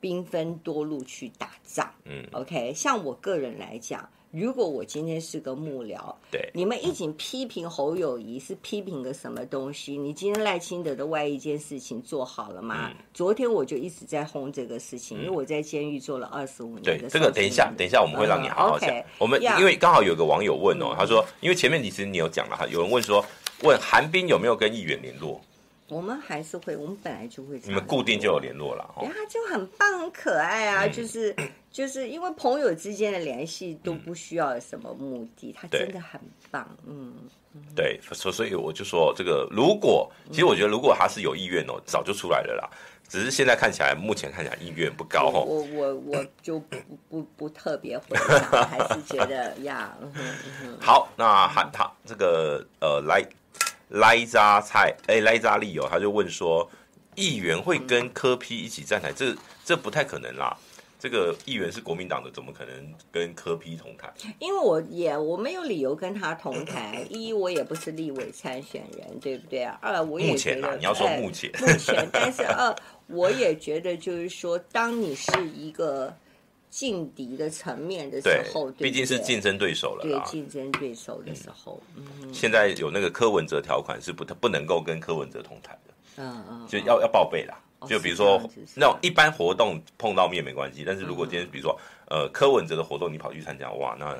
[0.00, 2.72] 兵分多路去打仗，嗯，OK。
[2.74, 4.08] 像我个人来讲。
[4.38, 9.96] 如果我今天是个幕僚，对，你们一起批评侯友谊是批评个什么东西？
[9.96, 12.90] 你今天赖清德的外一件事情做好了吗？
[12.90, 16.98] 嗯、昨天我就一直在轰这个事情，嗯、因为我在监狱做了二十五年的。
[16.98, 18.90] 对，这个等一下，等一下我们会让你好好讲。
[18.90, 23.24] Uh, okay, 我们因为刚好有个网友问哦，嗯、他说，因为前面其实你有讲了哈，有人问说，
[23.62, 25.40] 问韩冰有没有跟议员联络？
[25.88, 27.58] 我们还是会，我们本来就会。
[27.64, 31.34] 你们固定就有联络了，对，他就很棒，很可爱啊，嗯、就是。
[31.76, 36.18] 就是因为朋友之间的联系都不需要什么目的，他真的很
[36.50, 37.12] 棒，嗯。
[37.74, 42.70] 对，所所以我就说，这个如果其实我觉得，如果他是有意愿哦，早就出来了啦。
[43.06, 45.44] 只是现在看起来，目前看起来意愿不高哦。
[45.44, 46.78] 我我我就不
[47.10, 49.94] 不不特别回想， 还是觉得呀。
[50.80, 53.22] 好，那喊他这个呃，莱
[53.90, 56.66] 莱扎菜哎，莱扎利哦，他就问说，
[57.14, 59.12] 议员会跟柯批一起站台？
[59.12, 60.56] 这这不太可能啦。
[61.06, 62.74] 这个议员是国民党的，怎么可能
[63.12, 64.12] 跟柯批同台？
[64.40, 67.06] 因为我也我没有理由跟他同台。
[67.08, 69.78] 一，我也不是立委参选人，对不对啊？
[69.80, 72.74] 二，我也觉得目前啊，你要说目前，目前，但是二，
[73.06, 76.12] 我也觉得就是说，当你是一个
[76.68, 80.02] 劲敌的层面的时候，对，毕竟是竞争对手了。
[80.02, 87.56] 对，竞争对手的时候，嗯，现在有那个柯文哲条款是不不能够跟柯文哲同台的，嗯嗯，就要要报备啦。
[87.86, 88.42] 就比如说
[88.74, 94.16] 那种一般活动碰到面没关系，但是如果今天比如说呃柯文哲的活动你跑去参加，哇，那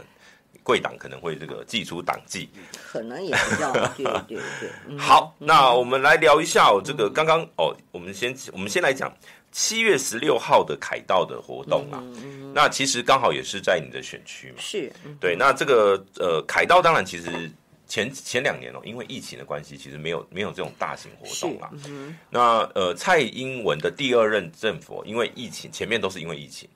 [0.63, 4.99] 贵党可能会这个祭出党纪，可能也比较对对对。
[4.99, 9.13] 好，那我们来聊一下哦，这个刚刚哦，我们先我们先来讲
[9.53, 12.03] 七月十六号的凯道的活动啊，
[12.55, 17.51] 那其实刚好也是在你的选区嘛，是对，那这个呃凯道当然其实。
[17.87, 21.71] 前前两年哦，因为疫情的关系，其实没有没有这种大型活动啦。
[21.87, 26.69] 嗯、那呃，蔡英文的第二任政府，因为疫情，前面都是因为疫情。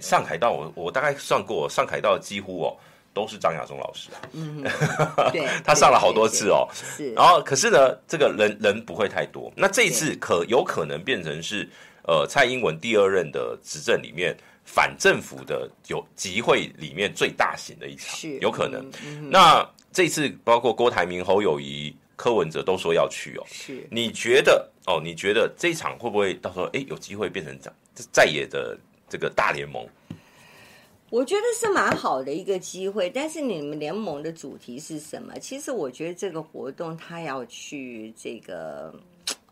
[0.00, 2.76] 上海道，我我大概算过，上海道几乎哦
[3.14, 4.20] 都是张亚中老师啊。
[4.32, 4.62] 嗯，
[5.32, 6.68] 对，他上了好多次哦。
[6.74, 7.12] 是。
[7.14, 9.50] 然后，可是呢，这个人人不会太多。
[9.56, 11.68] 那这一次可有可能变成是
[12.02, 18.84] 呃蔡英文第二任的执政里面反政府的有集会里面最大型的一场，有可能。
[19.06, 19.66] 嗯、那。
[19.90, 23.44] 这次包括郭台铭、侯友谊、柯文哲都说要去哦。
[23.46, 25.00] 是，你觉得哦？
[25.02, 27.74] 你觉得这一场会不会到时候哎有机会变成这样
[28.12, 29.86] 在野的这个大联盟？
[31.10, 35.38] 我觉得是蛮好的一个机会，但是你们联盟的主题是什么？
[35.38, 38.94] 其实我觉得这个活动他要去这个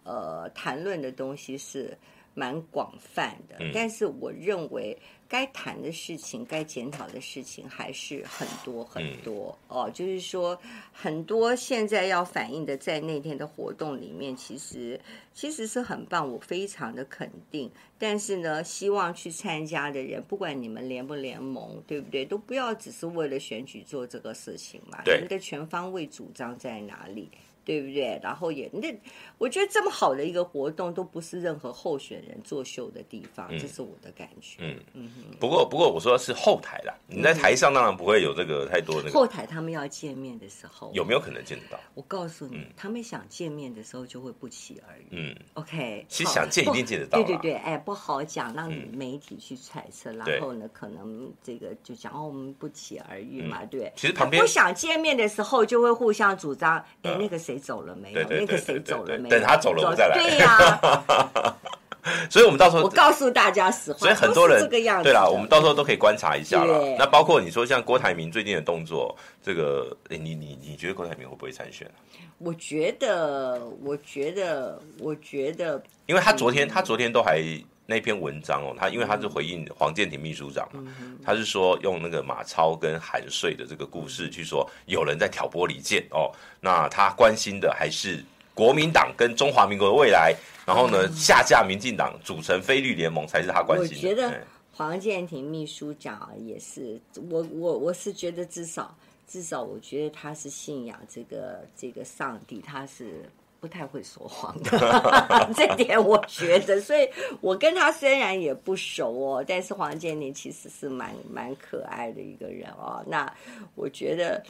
[0.05, 1.97] 呃谈论的东西是
[2.35, 4.97] 蛮广泛的，嗯、但是我认为。
[5.29, 9.91] 该谈的事情，该检讨的事情还是很多很多、嗯、哦。
[9.93, 10.59] 就是说，
[10.93, 15.01] 很多现在要反映的，在那天的活动里面，其实
[15.35, 17.71] 其实是很棒，我非常的肯定。
[17.99, 25.03] 但是呢，希望去参加的人，不管你们联不联盟，对不对，都不要只是为了选举做这个事情嘛。
[25.05, 27.29] 对你们的全方位主张在哪里？
[27.65, 28.17] 对不对？
[28.23, 28.97] 然后也那，
[29.39, 34.57] 我觉得这么好的一个活动，都不是任何候选人作秀的地方，嗯、这是我的感觉。
[34.61, 39.15] 嗯嗯不过不过我说的是后台啦，你在台上当然不会有这个太多的、那个。
[39.19, 41.79] 后台他们要见面的时候，有没有可能见得到？
[41.95, 45.07] 我告诉你，嗯、他们想见面的时候就会不期而遇。
[45.11, 46.07] 嗯，OK。
[46.09, 47.23] 其实想见一定见得到。
[47.23, 53.93] 对对对，哎，不好讲，让媒体去揣测，嗯、然后呢，可能这个就讲哦，我们不期而遇嘛，嗯、对。
[53.97, 58.23] 其实旁边不想见面的时候，就会互相主张，哎，那个谁走了没有？
[58.31, 59.26] 那个谁走了没？
[59.29, 60.19] 等他走了，我们再来。
[60.19, 61.55] 对呀，
[62.31, 65.05] 所以我们到时候我告诉大家实话，所以很多人这个样子。
[65.05, 66.97] 对啦，我们到时候都可以观察一下了。
[66.99, 71.91] 那包括你说像郭台铭最近的动作，这个，你你你觉得郭台铭会不会参选？
[72.39, 77.43] 我觉得，我觉得，我觉得，因为他昨天，他昨天都还。
[77.89, 80.83] 那篇文章哦，他因为他是回应黄建庭秘书长嘛，
[81.25, 86.29] 他是说用那个马超跟韩遂的这个故事去说有人在挑拨离间哦，
[86.61, 88.25] 那他关心的还是
[88.57, 90.35] 国民党跟中华民国的未来，
[90.67, 93.95] 然后呢下架民进党组成非绿联盟才是他关心的。
[93.97, 94.41] 我觉得
[94.73, 96.99] 黄建庭秘书长也是，
[97.31, 98.97] 我我我是觉得至少
[99.29, 103.31] 至少我觉得他是信仰这个这个上帝，他是。
[103.59, 107.09] 不太会说谎的， 这点我觉得，所以
[107.41, 113.03] 我跟他虽然也不熟哦，但是黄健庭其实是蛮蛮可爱的一个人哦。
[113.09, 113.27] 那
[113.75, 114.41] 我觉得，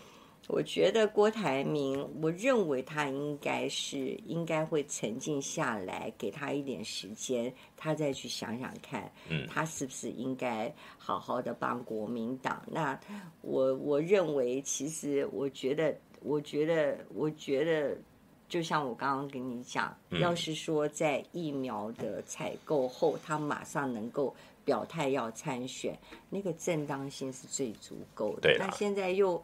[0.48, 12.62] 我觉得郭台铭，我认为他应该是应该会沉静下来，给他一点时间，他再去想想看，嗯，他是不是应该好好的帮国民党？
[12.70, 12.98] 那
[13.42, 17.96] 我我认为，其实我觉得，我觉得，我觉得。
[18.48, 24.32] 就像我刚刚跟你讲，要是说在疫苗的采购后，他马上能够
[24.64, 25.98] 表态要参选，
[26.30, 28.56] 那个正当性是最足够的。
[28.56, 29.42] 那现在又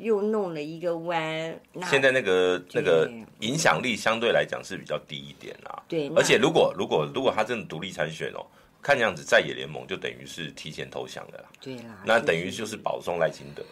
[0.00, 5.82] 又弄了一个弯，现在那个那个影响力相对来讲是比较低一点啦。
[5.86, 8.44] 对，而且如果如果如果他真的独立参选哦，
[8.82, 11.44] 看样子在野联盟就等于是提前投降的啦。
[11.60, 13.62] 对啦，那等于就是保送赖清德。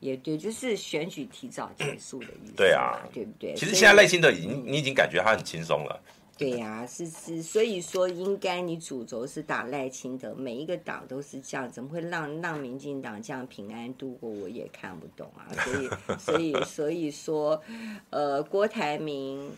[0.00, 2.52] 也对，就是选举提早结束的意思。
[2.56, 3.54] 对啊，对不对？
[3.54, 6.00] 其实现在赖清德已经，你已经感觉他很轻松了。
[6.40, 14.30] 对呀、是是，所以说应该你主轴是打赖清德，每一个党都是这样，怎么会让让民进党这样平安度过？
[14.30, 15.52] 我也看不懂啊。
[15.52, 17.62] 所以所以所以说，
[18.08, 19.52] 呃，郭台铭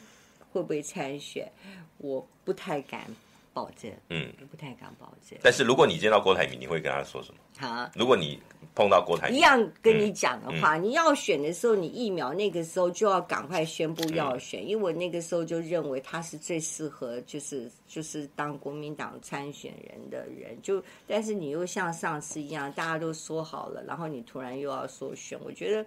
[0.50, 1.52] 会不会参选？
[1.98, 3.06] 我不太敢。
[3.52, 5.38] 保证，嗯，不太敢保证。
[5.42, 7.38] 但是如果你见到郭台铭，你会跟他说什么？
[7.58, 8.40] 好，如果你
[8.74, 20.56] 碰到郭台铭，一样跟你讲的话，嗯、你要选的时候，你疫苗那个时候就要赶快宣布要选，嗯、因为我那个时候就认为他是最适合，就是就是当国民党参选人的人。
[20.62, 25.86] 就但是你又像上次一样，大家都说好了，然后你突然又要说选，我觉得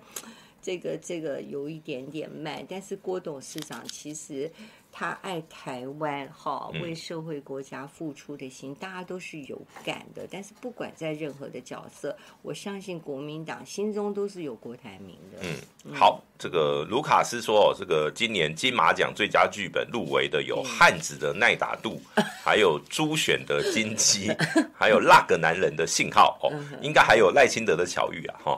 [0.61, 2.63] 这个这个有一点点慢。
[2.69, 4.51] 但是郭董事长其实。
[4.97, 10.25] 他爱台湾，哈，为社会国家付出的心，嗯、大家都是有感的。
[10.31, 15.39] 但是不管在任何的角色，我相信国民党心中都是有郭台铭的。
[15.41, 24.31] 嗯，嗯好，这个卢卡斯说，这个今年金马奖最佳剧本入围的有汉子的耐打度，嗯、 还有朱选的金鸡，
[24.73, 26.47] 还有那个男人的信号哦，
[26.81, 28.57] 应该还有赖清德的巧遇啊，哈。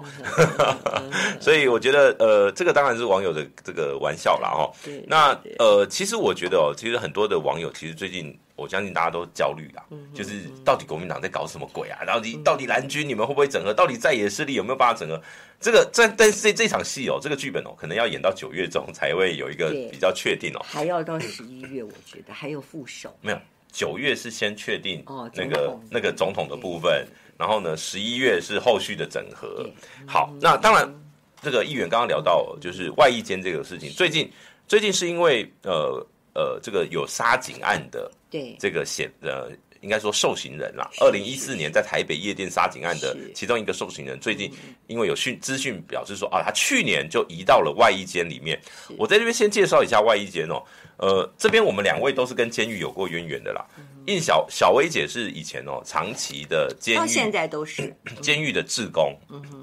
[1.41, 4.49] 所以我觉得，呃，这个当然是网友的这个玩笑啦。
[4.51, 4.71] 哈。
[5.07, 6.26] 那呃，其实我。
[6.27, 12.03] 我觉得哦，其实很多的网友其实最近，我相信大家都焦虑啦，就是到底国民党在搞什么鬼啊？
[12.05, 13.73] 到底到底蓝军你们会不会整合？
[13.73, 15.21] 到底在野势力有没有办法整合？
[15.59, 23.15] 这个这但是这这场戏哦，这个剧本哦，可能要演到九月中才会有一个比较确定哦，还要到十一月，我觉得还有副手。
[23.21, 23.39] 没有，
[23.71, 25.01] 九月是先确定
[25.33, 27.07] 那个那个总统的部分，
[27.37, 29.65] 然后呢，十一月是后续的整合。
[30.05, 30.93] 好，那当然
[31.41, 34.29] 这个议员刚刚聊到就是外役监这个事情，最近
[34.67, 36.05] 最近是因为呃。
[36.37, 38.55] 呃，这个有杀警案的，对。
[38.59, 39.49] 这个显呃，
[39.81, 40.87] 应该说受刑人啦。
[41.01, 44.51] 二零一四年在台北夜店杀警案的其中一个受刑人，最近
[44.85, 48.61] 因为有讯资讯表示说啊，他去年就移到了外衣间里面。
[48.99, 50.61] 我在这边先介绍一下外衣间哦，
[50.97, 53.65] 呃，这边我们两位都是跟监狱有过渊源的啦。
[54.05, 57.91] 印小小薇姐是以前哦，长期的监狱，到现在都是。
[58.21, 59.17] 监狱的志工，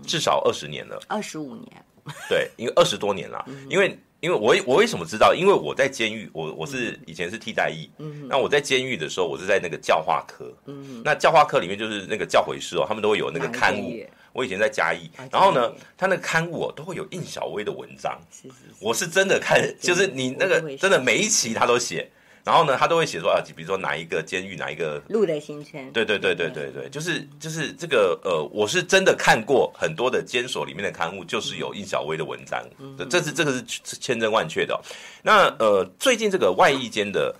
[0.04, 1.84] 至少二十年了，二十五年，
[2.28, 3.96] 对，因为二十多年了，因为。
[4.24, 5.34] 因为我我为什么知道？
[5.34, 13.92] 因为我在监狱，我我是以前是替代役，嗯，那我在监狱的时候，我是在那个教化科，嗯，那教化科里面就是那个教诲师哦，他们都会有那个刊物。
[14.32, 22.10] 我以前在嘉义，然后呢，他那个刊物哦都会有印小薇的文章，是是，我是真的看，就是你那个真的每一期他都写。
[22.44, 34.78] 然后呢，他都会写说啊，比如说哪一个监狱，哪一个路的新村，对对对对对对，就是就是这个呃，我是真的看过很多的监所里面的刊物，就是有印小薇的文章，嗯、这是这个是千真万确的、哦。
[35.22, 37.34] 那呃，最近这个外役间的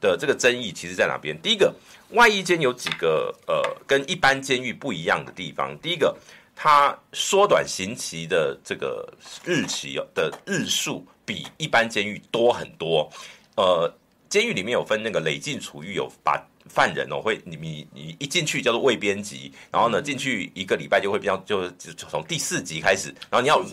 [0.00, 1.36] 的这个争议，其实在哪边？
[1.42, 1.74] 第一个，
[2.10, 5.76] 外役间有几个呃，跟一般监狱不一样的地方。
[5.82, 6.16] 第一个，
[6.54, 9.12] 它缩短刑期的这个
[9.44, 13.10] 日期的日数比一般监狱多很多，
[13.56, 13.92] 呃。
[14.28, 23.64] 监狱里面有分那个累进处遇，有把犯人哦会你你你一进去叫做未编辑，然后呢进去一个礼拜就会比较就就从第四级开始，然后你要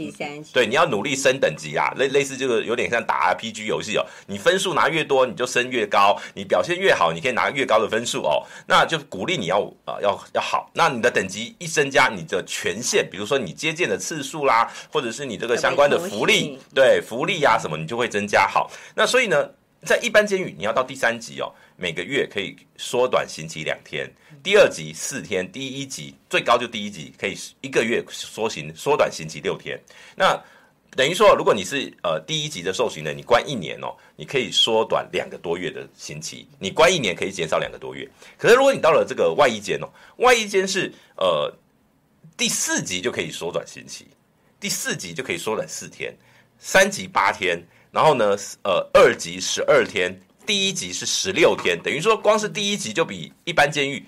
[0.54, 19.50] 对你要努力升等级啊，类类似这个有点像打 RPG 游戏哦，你分数拿越多你就升越高，你表现越好你可以拿越高的分数哦，那就鼓励你要啊、呃、要要好，那你的等级一增加，你的权限比如说你接见的次数啦，或者是你这个相关的福利对福利呀、啊、什么你就会增加好，那所以呢。
[19.86, 24.08] 在一般监狱，你要到第三级哦，每个月可以缩短刑期两天；
[24.44, 29.80] 第二级四天；第一级最高就第一级可以一个月缩刑缩短刑期六天。
[30.16, 30.36] 那
[30.98, 38.10] 等于说，如果你是呃第一级的受刑人，你关一年哦，你可以缩短两个多月的刑期；你关一年可以减少两个多月。
[38.40, 41.54] 可是如果你到了这个外衣间哦，外衣间是呃
[42.36, 44.08] 第四级就可以缩短刑期，
[44.60, 46.12] 第四级就可以缩短四天，
[46.58, 47.64] 三级八天。
[47.96, 48.36] 然后呢，
[48.66, 50.14] 呃，二级十二天，
[50.46, 54.04] 第一级是十六天，等于说光是第一级就比一般监狱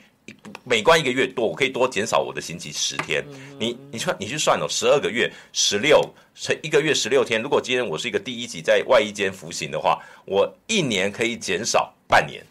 [0.65, 3.23] 每关一个月多，我可以多减少我的刑期十天。
[3.57, 6.01] 你你算你去算哦，十二个月十六
[6.35, 12.45] 乘一个月十六天，如果今天我是一个第一级在外衣间服刑的话，我一年可以减少半年。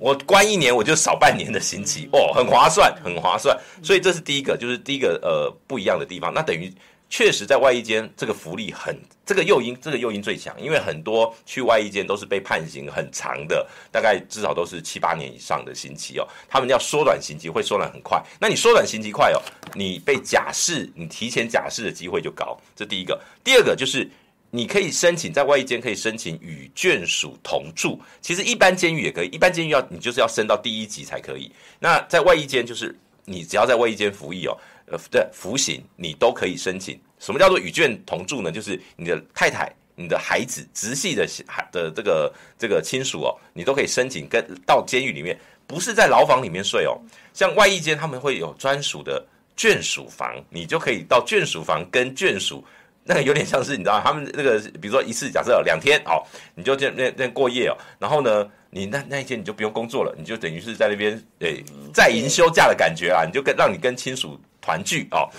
[0.00, 3.56] 我关一年我就少半年的刑期哦，很划算，很划算。
[3.80, 6.34] 所以这是第一个，就是第一个呃不一样的地方。
[6.34, 6.68] 那等于。
[7.08, 16.26] 确实，在外衣间这个福利很，这个诱因，这个诱因最强，因为很多去外衣间都是被判刑很长的，大概至少都是七八年以上的刑期哦。
[16.48, 18.20] 他们要缩短刑期，会缩短很快。
[18.40, 19.40] 那你缩短刑期快哦，
[19.72, 22.58] 你被假释，你提前假释的机会就高。
[22.74, 24.10] 这第一个，第二个就是
[24.50, 28.00] 你可以申请在外衣间可以申请与眷属同住。
[28.20, 31.52] 其实一般监狱也可以，一般监狱要你就是要升到第一级才可以。
[31.78, 32.94] 那在外衣间就是
[33.24, 34.58] 你只要在外衣间服役哦。
[34.86, 36.98] 呃，对，服刑你都可以申请。
[37.18, 38.52] 什么叫做与眷同住呢？
[38.52, 47.00] 就是你的太太你的孩子直系的孩的这个这个亲属哦，你都可以申请跟到监狱里面，不是在牢房里面睡哦。
[47.32, 49.24] 像外役监他们会有专属的
[49.56, 52.62] 眷属房，你就可以到眷属房跟眷属，
[53.02, 56.22] 那个有点像是你知道他们那个，比如说一次假设有两天哦，
[56.54, 61.64] 你就这那那过夜哦，然后呢，你那那一天你就不用工作了，你就等于是在那边诶
[61.94, 65.30] 在营休假的感觉啊，你就跟让你跟亲属团聚哦。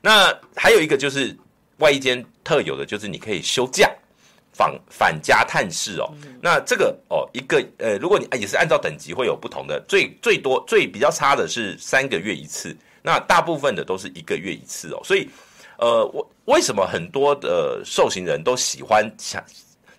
[0.00, 1.36] 那还有一个就是
[1.78, 3.90] 外衣间特有的，就是你可以休假。
[4.58, 6.10] 返返家探视哦，
[6.40, 15.28] 那这个哦，一个呃，如果你也是按照等级会有不同的，最最多最比较差的是三个月一次，那大部分的都是一个月一次哦，所以
[15.76, 19.44] 呃，我为什么很多的受刑人都喜欢想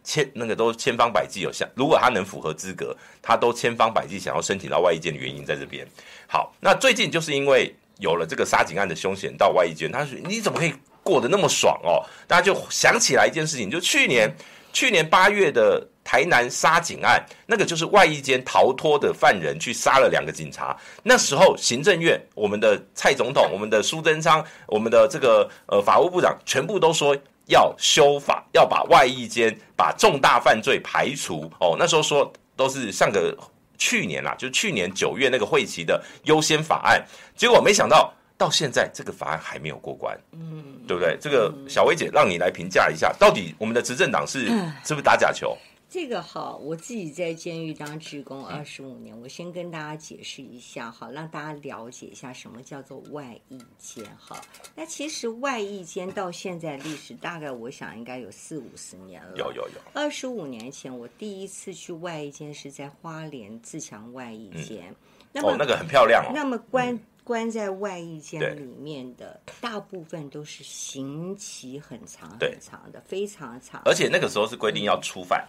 [0.04, 5.88] 千那个都千方百计有想，如果他能符合资格，他都千方百计想要申请到外衣间的原因在这边。
[6.26, 10.74] 好，那最近就是因为有了这个杀警案的凶嫌到外衣间，他说你怎么可以？
[11.04, 14.30] 过得那么爽哦，大家就想起来一件事情，就去年
[14.74, 20.76] 去年八月的台南杀警案，那个就是外衣间逃脱的犯人去杀了两个警察。
[21.04, 31.78] 那时候行政院我们的蔡总统、我们的苏贞昌、我们的这个呃法务部长，全部都说要修法，要把外衣间把重大犯罪排除哦。
[31.80, 33.34] 那时候说都是上个
[33.78, 37.06] 去年啦，就去年九月那个会期的优先法案，
[37.36, 38.14] 结果没想到。
[38.40, 41.18] 到现在这个法案还没有过关，嗯，对不对？
[41.20, 44.46] 这个小薇姐让你来评价一下，到底我们的执政党是
[44.84, 45.58] 是不是打假球？
[45.90, 54.06] 这个好，我自己在监狱当职工二十五年，我先跟大家解释一下，好，让大家了解一下什么叫做外役监。
[54.18, 54.38] 好，
[54.76, 59.38] 那其实外役监到现在历史大概我想应该有四五十年了。
[59.38, 59.80] 有有有。
[59.94, 64.96] 二十五年前我第一次去外役监是在花莲自强外役监，嗯、
[65.32, 66.32] 那么、哦、那个很漂亮哦。
[66.34, 66.94] 那么关。
[66.94, 73.82] 嗯关在外役监里面的大部分都是刑期很长很长的，非常长。
[73.84, 75.46] 而且那个时候是规定要初犯，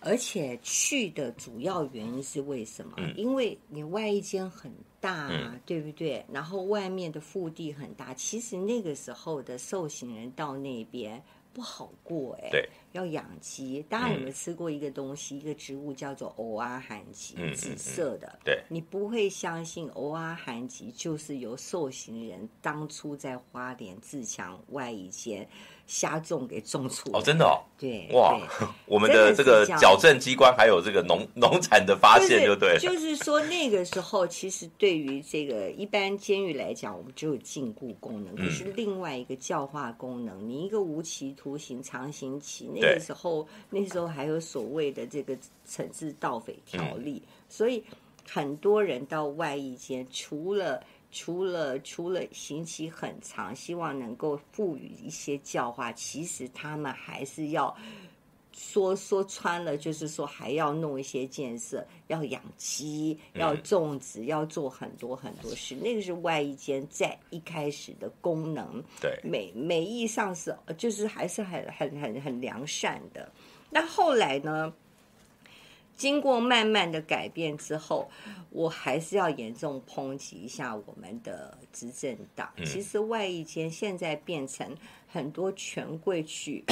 [0.00, 2.94] 而且去的主要原因是为什么？
[2.98, 5.30] 嗯、因为你外衣间很大
[5.64, 6.24] 对不对？
[6.32, 11.22] 然后外面的腹地很大，其实那个时候的受刑人到那边
[11.52, 12.48] 不好过哎。
[12.50, 12.68] 对。
[12.92, 18.40] 要养鸡，大家有没有吃过一个东西，嗯、一个植物叫做欧阿含吉，紫色的。
[18.44, 25.48] 对，你不会相信欧阿含吉就是由受刑人当初在花莲自强外役监
[25.90, 28.40] 瞎种给种出哦，真的哦，对，哇，
[28.86, 45.36] 我们的这个矫正机关还有这个农 农产的发现，就对，就是说那个时候，其实对于这个一般监狱来讲，我们只有禁锢功能，可是另外一个教化功能，你一个无期徒刑、长刑期，那个时候那时候还有所谓的这个
[45.68, 47.82] 惩治盗匪条例，所以
[48.28, 50.80] 很多人到外役监，除了。
[51.12, 57.76] 除了除了刑期很长，希望能够赋予一些教化，其实他们还是要
[58.52, 65.74] 说说穿了，就是说还要弄一些建设，要养鸡，要种植，要做很多很多事。
[65.76, 73.30] 那个是外衣间在一开始的功能，对，美美意上是就是还是很很很很良善的。
[73.70, 74.72] 那后来呢？
[76.00, 78.10] 经过慢慢的改变之后，
[78.48, 82.50] 我还是要严重抨击一下我们的执政党。
[82.56, 84.66] 嗯、其实外役监现在变成
[85.06, 86.64] 很多权贵去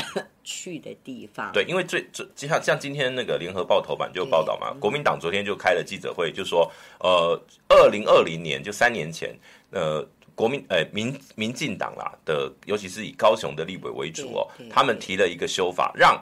[0.42, 1.52] 去的地方。
[1.52, 9.36] 对，因为最最就像像今天那个联合报头版就报道嘛，对国民党昨天就开了记者会，就说呃，二零二零年就三年前，
[9.72, 10.02] 呃，
[10.34, 16.18] 国民呃民民进党啦的，尤其是以高雄的立委为主哦，他们提了一个修法让。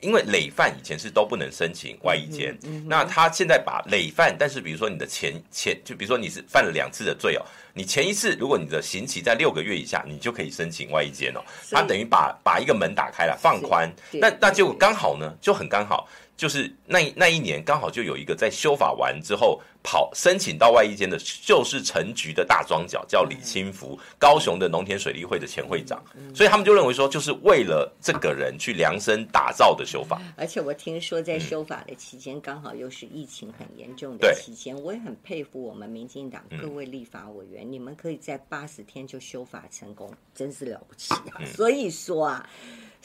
[0.00, 7.42] 因为累犯以前是都不能申请外衣间，嗯嗯、那他现在把累犯，但是比如说你的前前，就比如说你是犯了两次的罪哦，
[7.74, 11.40] 你前一次如果你的刑期在六个月以下，你就可以申请外衣间哦，
[11.70, 16.08] 他等于把把一个门打开了，放宽，那那结果刚好呢，就很刚好。
[16.38, 26.00] 就是那那一年刚好就有一个在修法完之后跑申请到外役间的，就是陈局的大庄脚叫李清福，高雄的农田水利会的前会长，
[26.32, 30.22] 所以他们就认为说，就是为了这个人去量身打造的修法。
[30.36, 41.42] 而且我听说在修法的期间，刚好又是疫情很严重的期间，我也很佩服我们民进党各位立法委员，你们可以在八十天就修法成功，真是了不起啊！
[41.56, 42.48] 所以说啊。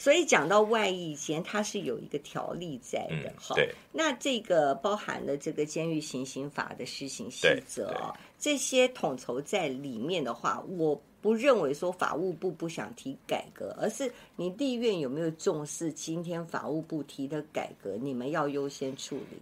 [0.04, 3.66] 所以讲到外役前，它是有一个条例在的，哈、嗯。
[3.90, 19.38] 那这个包含了这个监狱行刑法的施行细则，这些统筹在里面的话，我不认为说法务部不想提改革，而是你立院有没有重视今天法务部提的改革，你们要优先处理。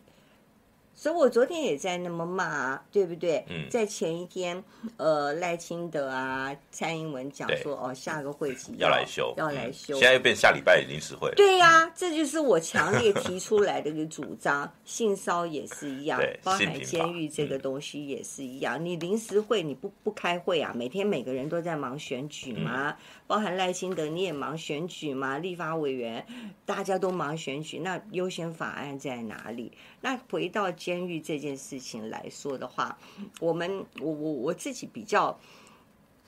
[0.94, 3.44] 所以我昨天也在那么骂，对不对？
[3.48, 4.62] 嗯，在前一天，
[4.96, 11.32] 呃，赖清德啊，蔡英文讲说，哦，下个会期要，要来修，要来修，嗯、现在又变下礼拜临时会。
[11.34, 14.70] 对呀、啊，这就是我强烈提出来的一个主张。
[14.84, 18.84] 性骚也是一样，包含监狱这个东西也是一样。
[18.84, 20.72] 你临时会你不不开会啊？
[20.76, 22.90] 每天每个人都在忙选举吗？
[22.90, 25.38] 嗯、包含赖清德你也忙选举吗？
[25.38, 26.24] 立法委员
[26.66, 29.72] 大家都忙选举，那优先法案在哪里？
[30.02, 32.98] 那回到监狱这件事情来说的话，
[33.40, 35.38] 我们我我我自己比较，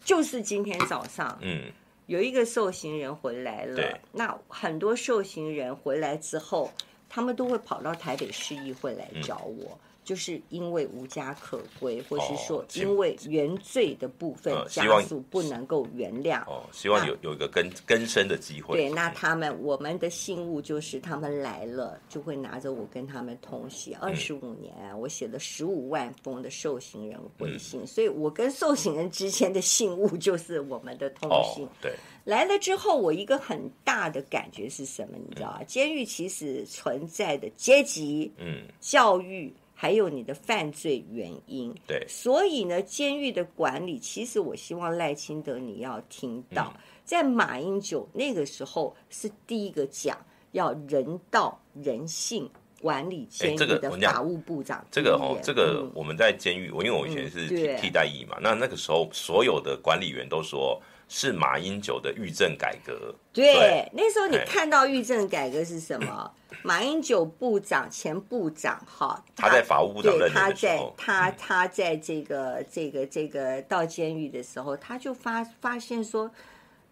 [0.02, 1.70] 就是今天早上，嗯，
[2.06, 6.72] 有一个受刑人回来了，那很多受刑人回来之后，
[7.08, 9.78] 他们都会跑到台北市议会来找我。
[10.04, 18.76] 嗯就是因为无家可归，或是说因为原罪的部分家属不能够原谅，哦，希望有有一个更更生的机会。
[18.76, 23.96] 对，那他们我们的信物就是他们来了，就会拿着我跟他们通信。
[23.96, 31.66] 二十五年，我写了十五万封的受刑人回信，所以我跟受刑人之间的信物 就是我们的通信。
[31.80, 31.94] 对，
[32.24, 35.16] 来了之后，我一个很大的感觉是什么？
[35.16, 35.62] 你知道啊？
[35.66, 39.50] 监狱其实存在的阶级，嗯，教育。
[39.74, 50.16] 还有你的犯罪原因，对，所以呢，监狱的管理，其实我希望赖清德你要听到，嗯、在马英九那个时候是第一个讲
[50.52, 52.48] 要人道人性
[52.80, 54.86] 管理监狱的法务部长。
[54.90, 60.80] 这个哦，这个我们在监狱，我、嗯、因为我以前是替替代役嘛，那那个时候所有的管理员都说。
[61.16, 63.14] 是马英九的狱政改革。
[63.32, 66.28] 对，对那时候你看到狱政改革是什么？
[66.64, 76.28] 马英九部长、前部长，哈，他在法务部长任的他在他他在这个这个这个到监狱的时候，他就发发现说，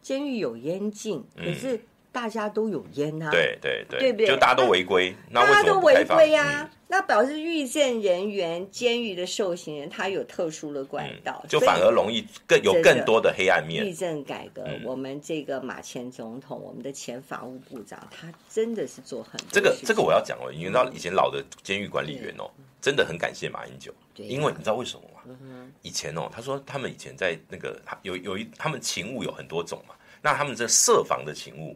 [0.01, 1.85] 监狱有烟禁，可是。
[2.13, 4.27] 大家都有烟呐、啊，对对对，对不对？
[4.27, 6.71] 就大家都违规，那大家都违规啊。
[6.87, 13.87] 那表示狱政人员、监狱的受刑人，他有特殊的管道，嗯、就反而容易更有更多的黑暗面。
[13.87, 19.47] 狱政改革，嗯、我们这个马前总统，我们的前法务部长，他真的是做很多。
[19.51, 22.45] 这个这个我要讲哦，你知道以前老的监狱管理员哦，
[22.83, 25.23] 真的很感谢马英九，因为你知道为什么吗？
[25.27, 31.75] 嗯、以前哦，他说他们以前在那个有有一他们勤务有很多种嘛，那他们这设防的勤务。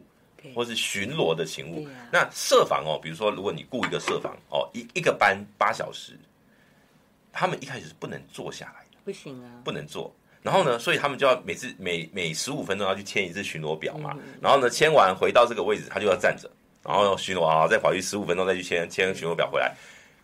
[0.53, 6.17] 或是巡逻的勤务，啊、那设防哦，比如说，如果你雇一个设防哦，一一个班八小时，
[7.31, 10.13] 他们一开始是不能坐下来的，不行啊，不能坐。
[10.41, 14.11] 然后呢，所以他们就要每次每每十五分钟要去签一次巡逻表嘛。
[14.15, 16.49] 嗯、然后呢，签完回到这个位置，他就要站着，
[16.83, 19.75] 然后巡逻啊，再跑去十五分钟再去签签巡逻表回来。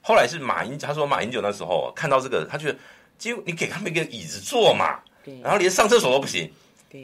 [0.01, 2.78] 后来是马英，他说马英九那时候看到这个，他觉得，
[3.17, 4.99] 就你给他们一个椅子坐嘛，
[5.41, 6.51] 然后连上厕所都不行。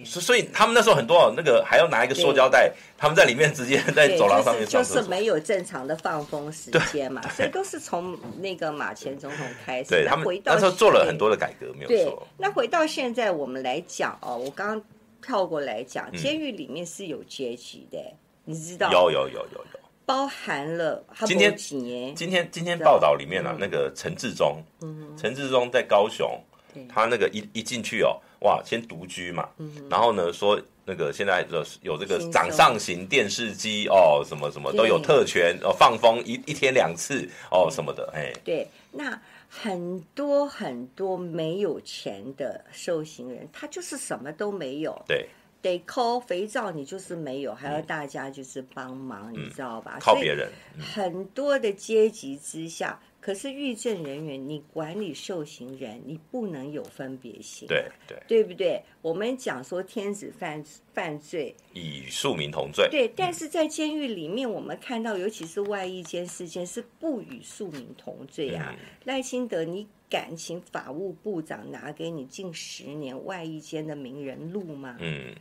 [0.05, 9.89] 所所以他们那时候很多那个还要拿一个塑胶袋，他们在里面直接在走廊上面上厕所，就是没有正常的放风时间嘛，所以都是从那个马前总统开始。
[9.91, 12.27] 对，他们那时候做了很多的改革，没有错。
[12.37, 14.83] 那回到现在我们来讲哦，我刚刚
[15.21, 17.97] 跳过来讲，监狱里面是有阶级的，
[18.45, 18.91] 你知道？
[18.91, 26.39] 有有有有有，包含了今天今天今天报道里面啊，那个陈志忠，嗯，陈志忠在高雄，
[26.87, 28.19] 他那个一一进去哦。
[28.41, 45.27] 哇，先独居嘛，嗯、然后呢，说那个现在有有这个掌上型电视机哦，什么什么都有特权哦，放风一一天两次哦，什么的，哎，对，那很多很多没有钱的受刑人，他就是什么都没有，对，
[45.61, 49.97] 得抠肥皂，你就是没有，还要大家就是帮忙，嗯、你知道吧？
[49.99, 52.99] 靠别人，嗯、很多的阶级之下。
[53.29, 58.81] 可是狱政人员，你管理受刑人，你不能有分别心，对对，对不对？
[59.03, 60.63] 我们讲说天子犯
[60.95, 63.07] 犯罪，以庶民同罪，对。
[63.15, 68.75] 但是在监狱里面，我们看到，尤其是外役监事件，是不与庶民同罪啊。
[69.03, 74.97] 赖、嗯、清德，你敢请法务部长拿给你近十年外役监的名人录吗？
[74.99, 75.35] 嗯。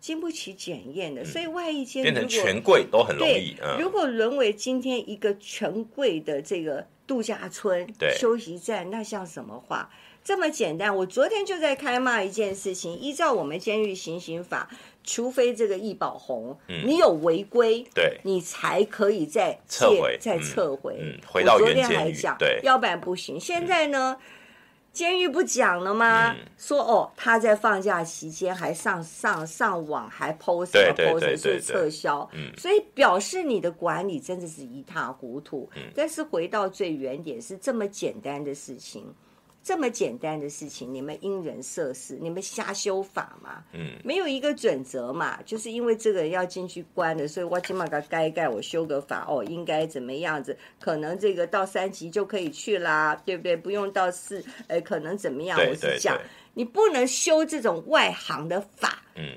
[0.00, 3.54] 经不起检验的，所以外役监变成权贵都很容易。
[3.80, 7.86] 如果沦为今天一个权贵的这个度假村、
[8.18, 9.90] 休息站，那像什么话？
[10.24, 10.94] 这么简单。
[10.94, 14.68] 我昨天就在开骂一件事情，依照我们监狱行刑法，
[15.02, 21.18] 除非这个易宝红，你有违规，对，你才可以再撤回，再撤回。
[21.26, 21.80] 回到原监狱。
[21.80, 23.38] 我昨天还讲，对，要不然不行。
[23.38, 24.16] 现在呢？
[24.92, 26.32] 监狱不讲了吗？
[26.32, 35.68] 嗯、说哦，他在放假期间还上上上网，还 post 什么 post 是撤销，嗯、所以表示你的管理真的是一塌糊涂。
[35.76, 39.02] 嗯、但是回到最原点，是这么简单的事情，
[39.62, 43.62] 这么简单的事情，你们因人设事，你们瞎修法嘛？
[43.72, 45.40] 嗯，没有一个准则嘛？
[45.42, 50.56] 就是因为这个要进去关的，所以我起码该盖盖，我修个法哦，应该怎么样子？
[50.80, 53.56] 可能这个到三级就可以去啦，对不对？
[53.56, 55.58] 不用到四，呃，可能怎么样？
[55.58, 56.18] 我是讲，
[56.54, 59.02] 你不能修这种外行的法。
[59.14, 59.36] 嗯。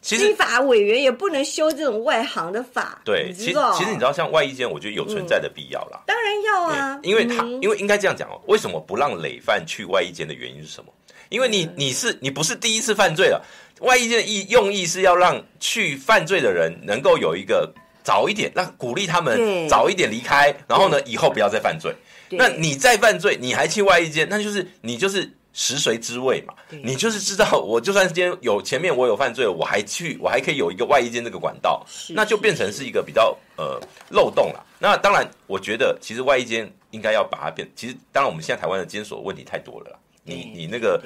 [0.00, 6.00] 其实立法委员也不能修这种外行的法，对，其实其实你知道，像外衣间，我觉得有存在的必要啦。
[6.06, 10.92] 当然要啊，因为他因为应该这样讲哦，为什么不让累犯去外衣间的原因是什么？
[11.30, 13.44] 因为你你是你不是第一次犯罪了，
[13.80, 17.68] 外衣间的意用意是要让去犯罪的人能够有一个
[18.04, 21.92] 早一点，让鼓励他们早一点离开，然后呢以后不要再犯罪。
[22.30, 25.28] 那你再犯罪，你还去外衣间，那就是你就是。
[25.60, 33.76] 食髓知味嘛，你就是知道，我就算今天有前面我有犯罪，我还去，我还可以有一个外衣间这个管道，那就变成是一个比较呃
[34.08, 34.64] 漏洞了。
[34.78, 37.68] 那当然，我觉得其实外衣间应该要把它变。
[37.74, 39.98] 其实当然，我们现在台湾的监所问题太多了啦。
[40.22, 41.02] 你你那个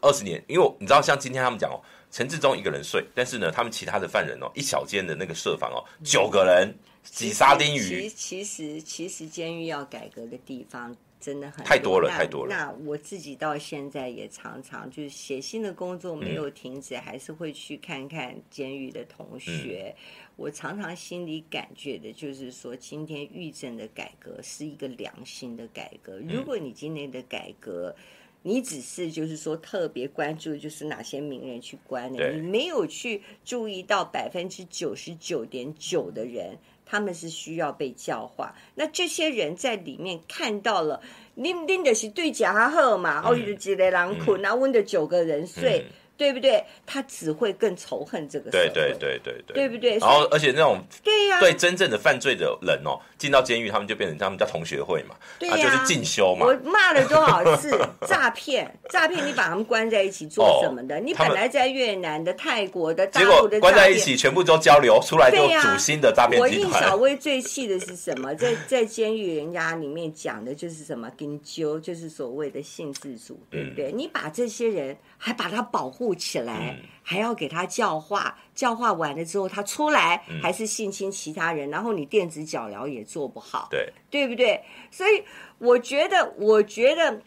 [0.00, 1.78] 二十年，因为你知道，像今天他们讲哦，
[2.10, 6.74] 陈志忠一个人睡，但是呢，他们其他的犯人哦，一小间的那个设防哦，九个人
[7.04, 8.08] 挤沙丁鱼。
[8.08, 10.92] 其其实其实监狱要改革的地方。
[11.22, 12.54] 真的很多太多了，太多了。
[12.54, 19.94] 那我自己到现在也常常就是写信的工作没有停止，嗯、还是会去看看监狱的同学。
[19.96, 20.02] 嗯、
[20.34, 26.18] 我常常心里感觉的就是说，今天狱政的改革是一个良心的改革。
[26.28, 28.02] 如果你今天的改革，嗯、
[28.42, 36.58] 你只是就是说特别关注就是哪些名人去关的，你没有去注意到百分之九十九点九的人。
[36.92, 41.00] 他们是需要被教化，那这些人在里面看到了，
[41.38, 45.86] 恁恁的是对家好嘛，哦，有几个人困，然后问的九个人睡。
[45.88, 46.64] 嗯对不对？
[46.86, 49.98] 他只会更仇恨这个社会，对对对对对，对不对？
[49.98, 56.46] 然后，而且那种对呀，对真正的犯罪的人哦，进到监狱，他们就变成他们叫同学会嘛，对呀，就是进修嘛。
[56.46, 57.70] 我骂了多少次
[58.06, 58.72] 诈骗？
[58.88, 59.26] 诈骗！
[59.26, 61.00] 你把他们关在一起做什么的？
[61.00, 66.64] 你本来在越南的、泰国的、大陆的，关在一起，全部都交流出来，就主新的诈骗集团。
[66.64, 68.34] 我应小薇最气的是什么？
[68.34, 71.10] 在在监狱人家里面讲的就是什么？
[71.16, 73.92] 跟揪，就是所谓的性自主，对不对？
[73.92, 76.78] 你把这些人还把他保护起来。
[77.04, 84.62] 还要给他教化，教化完了之后，他出来还是性侵其他人，嗯、然后你电子脚疗也做不好，对，对不对？
[84.88, 85.24] 所以
[85.58, 87.20] 我觉得，我觉得，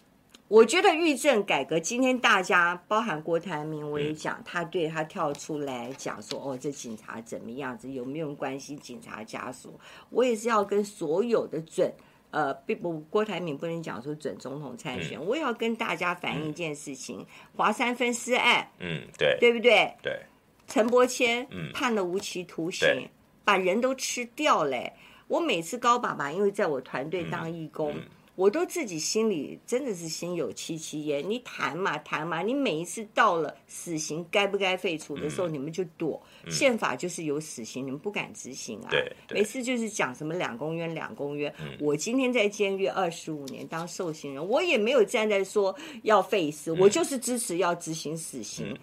[0.47, 8.79] 我觉得狱政改革，今天大家包含郭台铭，我也讲，嗯、他对他跳出来讲说，哦，这警察怎么样子，有没有关心？
[8.79, 9.77] 警察家属，
[10.09, 11.93] 我也是要跟所有的准。
[12.35, 17.25] 呃，并不，郭台铭不能讲说准总统参选，嗯、我也要跟大家反映一件事情：
[17.55, 19.89] 华、嗯、山分尸案，嗯，对，对不对？
[20.03, 20.19] 对，
[20.67, 23.07] 陈伯谦，嗯，判了无期徒刑，
[23.45, 24.91] 把人都吃掉嘞。
[25.29, 27.95] 我每次高爸爸，因为在我团队当义工。
[28.35, 31.23] 我都自己心里真的是心有戚戚焉。
[31.27, 36.21] 你谈嘛谈嘛，你每一次到了死刑该不该废除的时候，嗯、你们就躲。
[36.43, 38.89] 嗯、宪法就是有死刑，你们不敢执行啊。
[39.31, 41.53] 每次就是讲什么两公约两公约。
[41.59, 45.73] 嗯、我今天在监狱二十五年当受刑人，我也没有站在说
[46.03, 48.67] 要废死，嗯、我就是支持要执行死刑。
[48.69, 48.77] 嗯、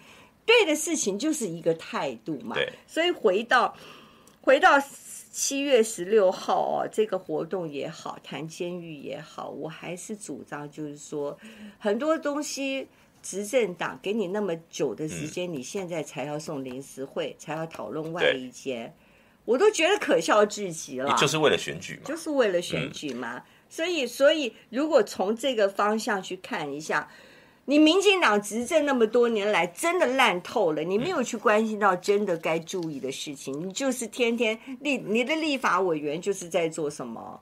[0.45, 2.55] 对的事情就是一个态度嘛。
[2.87, 3.75] 所以回到
[4.41, 4.81] 回到。
[5.33, 11.35] 七月十六号哦，这个活动也好，谈监狱也好，我还是主张，就是说，
[11.79, 12.87] 很多东西，
[13.23, 18.95] 执政党给你那么久的时间，嗯、你现在才要送临时会，才要讨论外一间，
[19.45, 21.17] 我都觉得可笑至极了。
[21.17, 23.37] 就是为了选举嘛，就是为了选举嘛。
[23.37, 27.09] 嗯、所以，所以如果从这个方向去看一下。
[27.65, 30.83] 你民进党执政那么多年来，真的烂透了。
[30.83, 37.39] 你没有去关心到真的该注意的事情，你就是天天立你的立法委员就是在做什么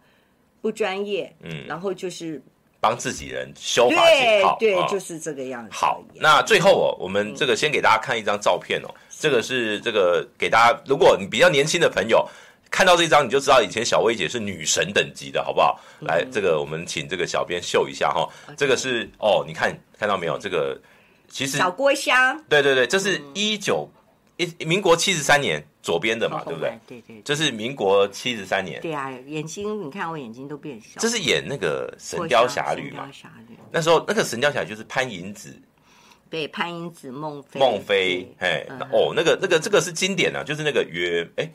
[0.62, 2.42] 不专业，嗯，然后就是
[2.80, 5.70] 帮自己人修法对，对，就是这个样子。
[5.72, 12.28] 好，那最后哦，我们这个先给大家看一张照片哦，这个是这个给大家，如果你比较年轻的朋友。
[12.72, 15.78] 看到这张你就知道以前小薇姐是女神等级的，好不好？
[16.00, 18.28] 来，这个我们请这个小编秀一下哈。
[18.56, 20.38] 这个是哦，你看看到没有？
[20.40, 20.80] 这个
[21.28, 23.88] 其实小郭襄，对对对，这是一九
[24.38, 26.80] 一民国七十三年左边的嘛，对不对？
[26.88, 28.80] 对对，这是民国七十三年。
[28.80, 30.98] 对啊，眼睛你看我眼睛都变小。
[30.98, 33.12] 这是演那个《神雕侠侣》嘛？
[33.70, 35.54] 那时候那个《神雕侠侣》就是潘迎紫，
[36.30, 41.52] 对，潘迎紫、孟非、孟非，哎，哦，那个那个这个是经典啊，就是那个约哎。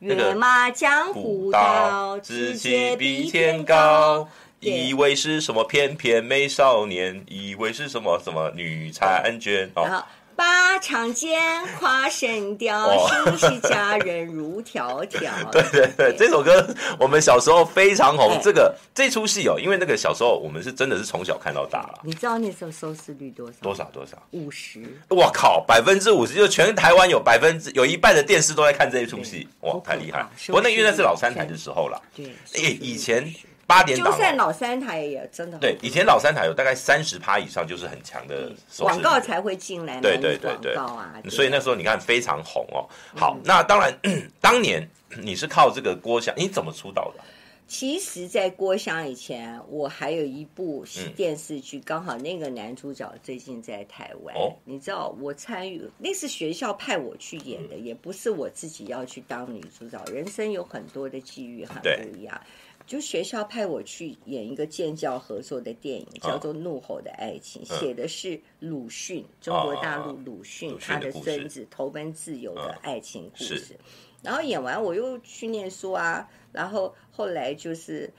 [0.00, 4.28] 跃马江湖道，志气比天高。
[4.60, 9.70] 以为是什么翩翩美少年，以为是什么什么女婵娟。
[9.76, 10.04] 然
[10.38, 10.44] 后
[10.78, 12.96] 马场间花神雕，
[13.36, 15.32] 心系佳人如条条。
[15.50, 16.64] 对对对，这首歌
[16.98, 18.38] 我们小时候非常红。
[18.40, 21.98] 这个这出戏哦，因为那个小时候我们是真的是从小看到大了。
[22.04, 23.58] 你知道那时候收视率多少？
[23.60, 24.16] 多少多少？
[24.30, 24.80] 五十。
[25.08, 30.24] 我靠，百分之五十，就全台湾有百分之有一半的电视都在看这一出戏，哇，太厉害！
[30.46, 32.00] 不过那因为那是老三台的时候了。
[32.14, 32.32] 对，
[32.80, 33.28] 以前。
[33.68, 35.76] 八点档，就算老三台也真的对。
[35.82, 40.00] 以前老三台有大概三十趴以上，就是很强的广告才会进来。
[40.00, 42.88] 对对对对，广告啊，所以那时候你看非常红哦。
[43.14, 43.92] 好，那当然，
[44.40, 44.88] 当年
[45.22, 47.22] 你是靠这个郭襄，你怎么出道的？
[47.66, 54.34] 其实，在郭襄以前，我还有一部电视剧，刚好那个男主角最近在台湾。
[54.34, 60.02] 哦，你知道我参与，那是学校派我去演的，也不是我自己要去当女主角。
[60.06, 62.40] 人生有很多的际遇，很不一样。
[62.88, 73.76] 就学校派我去演一个建教合作的电影，叫做《怒吼的爱情》，写的是鲁迅，中国大陆鲁迅他的孙子投奔自由的爱情故事。
[74.22, 76.26] 然后演完，我又去念书啊。
[76.50, 78.10] 然后后来就是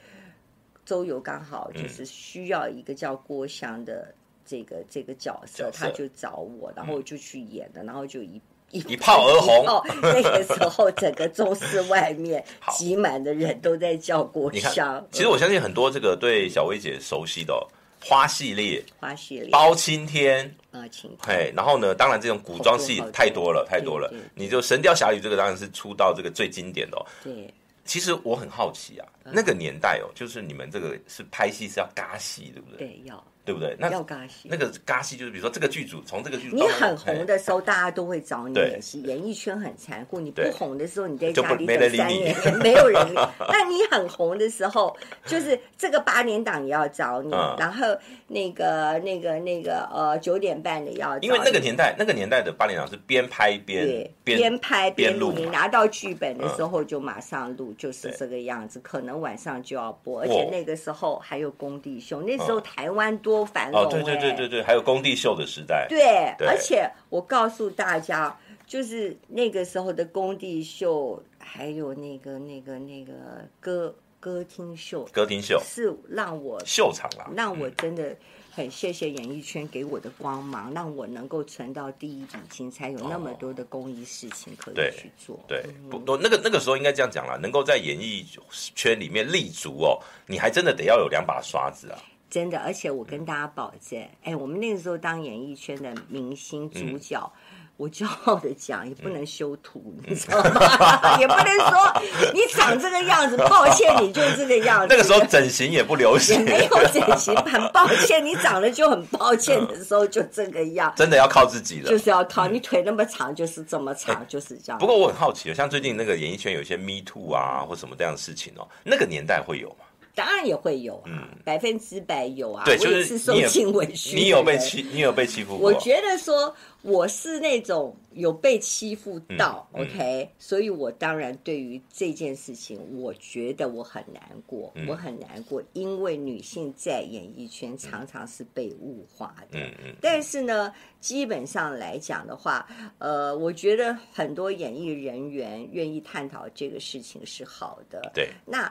[0.86, 4.13] 周游刚好就是需要一个叫郭襄的
[4.45, 8.39] 这个这个角色，他就找我，然后我就去演了，然后就一。
[8.72, 9.67] 一炮而红。
[9.67, 12.43] 哦，那个时候整个中视外面
[12.78, 15.05] 挤满的人都在叫郭襄。
[15.11, 17.67] 其实我相信很多这个对小薇姐熟悉的
[18.01, 21.38] 花系列、花系列、包青天、包青天。
[21.38, 24.13] 嘿，然后呢，当然这种古装戏太多了，太多了。
[24.36, 27.05] 你就《神雕侠侣》这个当然是出到这个最经典的。
[27.24, 27.53] 对。
[27.86, 32.88] 其实我很好奇啊，那个年代哦，就是你们这个是拍戏是要尬戏，对不对？
[32.88, 33.24] 对，要。
[33.49, 33.75] 对不对？
[33.79, 39.01] 那要尬戏，那个尬戏就是比如说这个剧组从这个剧组，你很红的时候，大家都会找你演戏。
[39.01, 43.15] 演艺圈很残酷，你不红的时候，你在家里等三年，没有人理。
[43.49, 44.95] 那你很红的时候，
[45.25, 47.87] 就是这个八点档也要找你，然后
[48.27, 51.17] 那个那个那个呃九点半的要。
[51.21, 54.07] 因为那个年代，那个年代的八点档是边拍边
[54.38, 58.80] 边拍边录，你拿到剧本的时候就马上录，就是这个样子。
[58.82, 63.39] 可能晚上就要播，而且那个时候还有工地秀，那时候台湾多。
[63.49, 65.88] 繁荣哦，对对对对对，还有工地秀的时代。
[65.89, 73.13] 对，对而且我告诉大家，就是那个时候的工地秀，还有那个那个那个
[73.59, 78.15] 歌歌厅秀，歌厅秀是让我秀场了，让我真的
[78.60, 85.39] 很谢谢演艺圈给我的光芒，嗯、让我能够存到第一笔金，才有那么多的公益事情可以去做。
[85.47, 89.97] 对，不，那个那个时候应该这样讲了，能够在演艺圈里面立足哦，
[90.28, 91.97] 你还真的得要有两把刷子啊。
[92.30, 97.48] 真的，而且我跟大家保证，哎，我们那个时候当演艺圈的明星主角，嗯、
[97.80, 101.15] 我骄傲的讲，也不能修图，嗯、你知道吗？
[101.17, 102.01] 也不能说
[102.34, 104.88] 你长这个样子，抱歉，你就这个样子。
[104.89, 110.93] 那个时候整形也不流行，没有整形，很抱歉，你长得就很抱歉的时候就这个样。
[110.97, 114.77] 真的要靠自己了，就是要靠你腿那么长，就是这么长，就是这样。
[114.77, 119.86] 不过我很好奇，像最近那个演艺圈有一些 Me Too 啊，或什么这样的事情哦，那个年代会有吗？
[120.20, 122.65] 当然也会有啊，百分之百有啊。
[122.65, 124.17] 对，就是受尽委屈。
[124.17, 125.72] 你有被欺，你有被欺负过？
[125.72, 139.57] 我觉得说我是那种有被欺负到，OK，所以我当然对于这件事情，我觉得我很难过，我很难过，因为女性在演艺圈常常是被物化的。
[139.57, 139.95] 嗯嗯。
[140.01, 142.67] 但是呢，基本上来讲的话，
[142.97, 148.11] 呃，我觉得很多演艺人员愿意探讨这个事情是好的。
[148.13, 148.30] 对。
[148.45, 148.70] 那。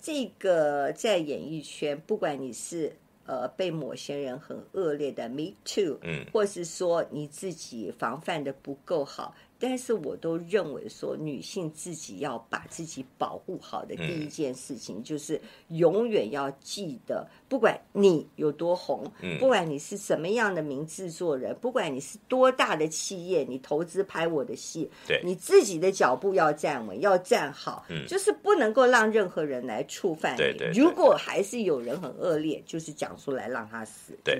[0.00, 2.96] 这个在演艺圈，不管你是
[3.26, 9.34] 呃被某些人很恶劣的 me too，嗯，或是说你自己防范的不够好。
[9.60, 15.38] 但是我都认为说，女性自己要把自己保护好的第一件事情，就是
[15.68, 19.04] 永远要记得，不管你有多红，
[19.38, 30.78] 不管你是什么样的名制作人，不管你是多大的企业，你投资拍我的戏，对，你自己的脚步要站稳，要站好，就是不能够让任何人来触犯你。
[30.78, 34.18] 如果还是有人很恶劣，就是讲出来让他死。
[34.24, 34.38] 对，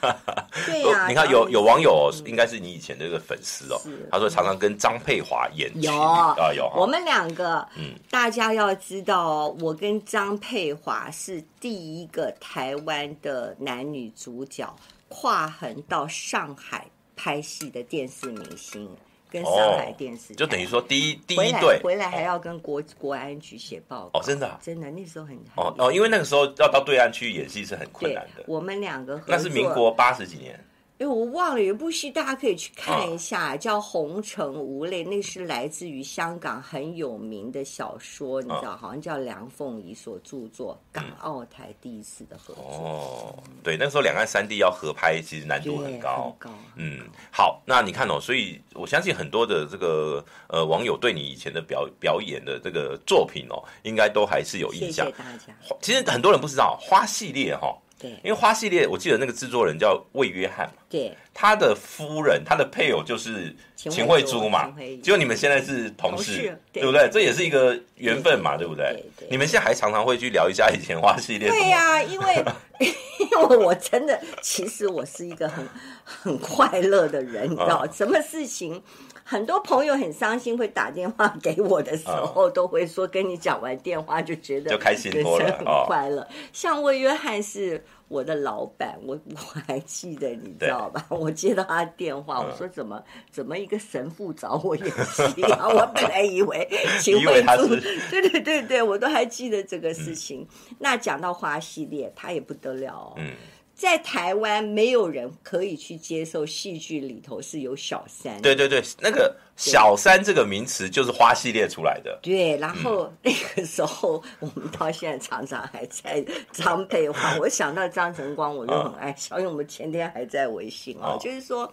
[0.64, 1.06] 对呀。
[1.06, 3.78] 你看有有网友应该是你以前的一个粉丝哦，
[4.10, 4.53] 他说常常。
[4.56, 14.74] 跟张佩华演有啊有，我们两个，嗯，大家要知道，我跟张佩华是第一个台湾的男女主角
[15.08, 16.86] 跨横到上海
[17.16, 18.88] 拍戏的电视明星，
[19.30, 21.80] 跟上海电视就等于说第一第一对。
[21.82, 24.18] 回来还要跟国国安局写报告。
[24.18, 28.44] 哦，真的真的那时候很哦哦，因为那个时候要到对岸去演戏是很困难的。
[28.46, 30.58] 我们两个那是民国八十几年。
[30.96, 42.62] 哎，我忘了有一部戏，大家可以去看一下，哦、叫《红尘无泪》，那是来自于香港很有名的小说，你知道，哦、好像叫梁凤仪所著作，港澳台第一次的合作。
[42.62, 46.36] 哦，对，那时候两岸三地要合拍，其实难度很高。
[46.38, 46.58] 很高。
[46.76, 47.00] 嗯，
[47.32, 55.06] 好，那你看哦，所以我相信很多的这个呃网友对你以前的表表演的这个作品哦，应该都还是有印象。
[55.06, 55.76] 谢谢大家。
[55.80, 57.74] 其实很多人不知道花系列哈、哦。
[57.98, 67.08] 对，因为花系列，我记得那个制作人叫魏约翰嘛，对，他的夫人，他的配偶就是秦慧珠嘛，结果你们现在是同事，对，对不对？
[67.10, 69.04] 这也是一一个缘分嘛，对，不对？
[69.30, 71.48] 你们现在还常常会去聊一下以前花系列？
[71.48, 72.44] 对呀、啊，因为
[73.20, 75.66] 因为我真的，其实我是一个很
[76.04, 78.82] 很快乐的人，你知道，什么事情？
[79.26, 86.28] 很多朋友很伤心，会打电话给我的时候，都会说跟你讲完电话就觉得就开心多了，很快乐。
[86.52, 91.06] 像魏约翰是我的老板，我 我还记得，你知道吧？
[91.08, 93.02] 我接到他电话，我说怎么
[93.32, 95.68] 怎么一个神父找我演戏啊？
[95.72, 96.68] 我本来以为
[97.00, 97.74] 秦慧珠，
[98.10, 100.46] 对对对对，我都还记得这个事情。
[100.78, 103.14] 那讲到花系列，他也不得了哦。
[103.16, 103.32] 嗯。
[103.74, 108.40] 在台湾，没有人可以去接受戏剧里头是有小三。
[108.40, 112.16] 对对对，那个小三这个名词就是花系列出来的。
[112.22, 117.36] 对，然后那个时候，我们到现在常常还在张佩华。
[117.40, 121.70] 我想到张晨光，我就很爱笑，因为我们前天还在微信啊，就是说，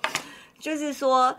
[0.60, 1.38] 就是说，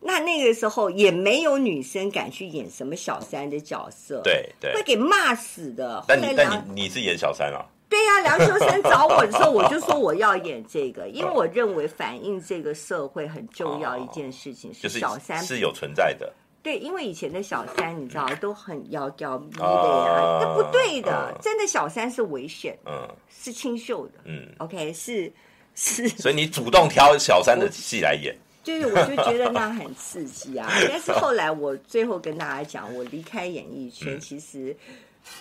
[0.00, 6.04] 那那个时候也没有女生敢去演什么小三的角色，对对，会给骂死的。
[6.08, 7.64] 但你但你你是演小三啊？
[7.90, 16.32] 对呀、啊，梁秋生找我的时候，我就说我要演这个，因为我认为反映这个社会很重要一件事情是小三、就是、是有存在的。
[16.62, 25.32] 对，因为以前的小三你知道都很妖娇逼的呀，那不对的，真的小三是危险，嗯，是清秀的，嗯，OK，是
[25.74, 26.08] 是。
[26.10, 30.70] 所以你主动挑小三的戏来演，就是我就觉得那很刺激啊。
[30.86, 34.76] 但是后来我最后跟大家讲，我离开演艺圈，嗯、其实。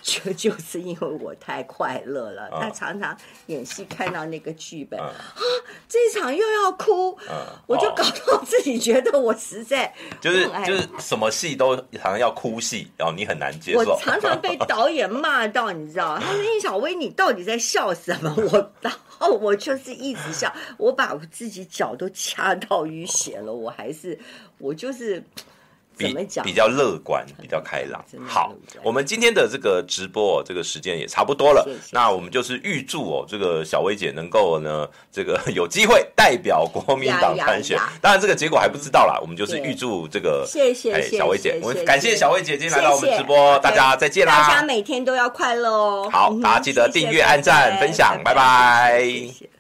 [0.01, 3.17] 就 就是因为我太快乐了，他、哦、常常
[3.47, 5.13] 演戏看到那个剧本、嗯、啊，
[5.88, 7.36] 这一场又要哭、嗯，
[7.67, 13.80] 我就搞到自己觉得我实在 就是就是什么戏都常常要哭戏，然后你很难接受。
[13.80, 24.17] 我常常被 导演骂到，你知道，他说：“应小薇，你到底在笑什么？”我然后我就是一直笑，我把我自己脚都掐到淤血了，我还是
[24.57, 25.23] 我就是。
[26.00, 28.04] 比比较乐观，比较开朗。
[28.26, 31.62] 好，我们今天的这个直播，这个时间也差不多了。
[31.66, 37.78] 谢谢，那我们就是预祝哦，这个小薇姐能够呢，这个 有机会代表国民党参选。
[38.02, 39.20] 当然，这个结果还不知道啦。
[39.22, 44.47] 我们就是预祝这个，谢谢，哎，小薇姐，我们感谢小薇姐今天来到我们直播，大家再见啦！
[44.47, 46.10] 大家每天都要快乐哦。
[46.12, 49.59] 好，大家记得订阅、按赞、分享，拜拜。